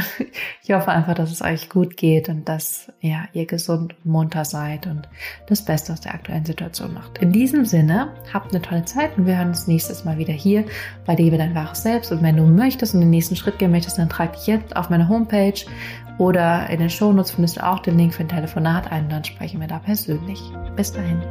Ich 0.63 0.73
hoffe 0.73 0.89
einfach, 0.89 1.13
dass 1.13 1.31
es 1.31 1.41
euch 1.41 1.69
gut 1.69 1.95
geht 1.95 2.27
und 2.27 2.49
dass 2.49 2.91
ja, 2.99 3.29
ihr 3.31 3.45
gesund 3.45 3.95
und 4.03 4.11
munter 4.11 4.43
seid 4.43 4.85
und 4.85 5.07
das 5.47 5.63
Beste 5.63 5.93
aus 5.93 6.01
der 6.01 6.13
aktuellen 6.13 6.43
Situation 6.43 6.93
macht. 6.93 7.19
In 7.19 7.31
diesem 7.31 7.63
Sinne, 7.63 8.13
habt 8.33 8.51
eine 8.51 8.61
tolle 8.61 8.83
Zeit 8.83 9.17
und 9.17 9.25
wir 9.25 9.37
hören 9.37 9.49
uns 9.49 9.65
nächstes 9.65 10.03
Mal 10.03 10.17
wieder 10.17 10.33
hier 10.33 10.65
bei 11.05 11.15
Liebe 11.15 11.37
dein 11.37 11.55
wahres 11.55 11.83
Selbst. 11.83 12.11
Und 12.11 12.21
wenn 12.21 12.35
du 12.35 12.43
möchtest 12.43 12.93
und 12.93 12.99
den 12.99 13.11
nächsten 13.11 13.37
Schritt 13.37 13.59
gehen 13.59 13.71
möchtest, 13.71 13.97
dann 13.97 14.09
trag 14.09 14.33
dich 14.33 14.45
jetzt 14.47 14.75
auf 14.75 14.89
meine 14.89 15.07
Homepage 15.07 15.65
oder 16.17 16.69
in 16.69 16.79
den 16.79 16.89
Shownotes 16.89 17.31
findest 17.31 17.57
du 17.57 17.65
auch 17.65 17.79
den 17.79 17.97
Link 17.97 18.13
für 18.13 18.23
ein 18.23 18.29
Telefonat 18.29 18.91
ein 18.91 19.05
und 19.05 19.11
dann 19.11 19.23
sprechen 19.23 19.61
wir 19.61 19.67
da 19.67 19.79
persönlich. 19.79 20.41
Bis 20.75 20.91
dahin. 20.91 21.21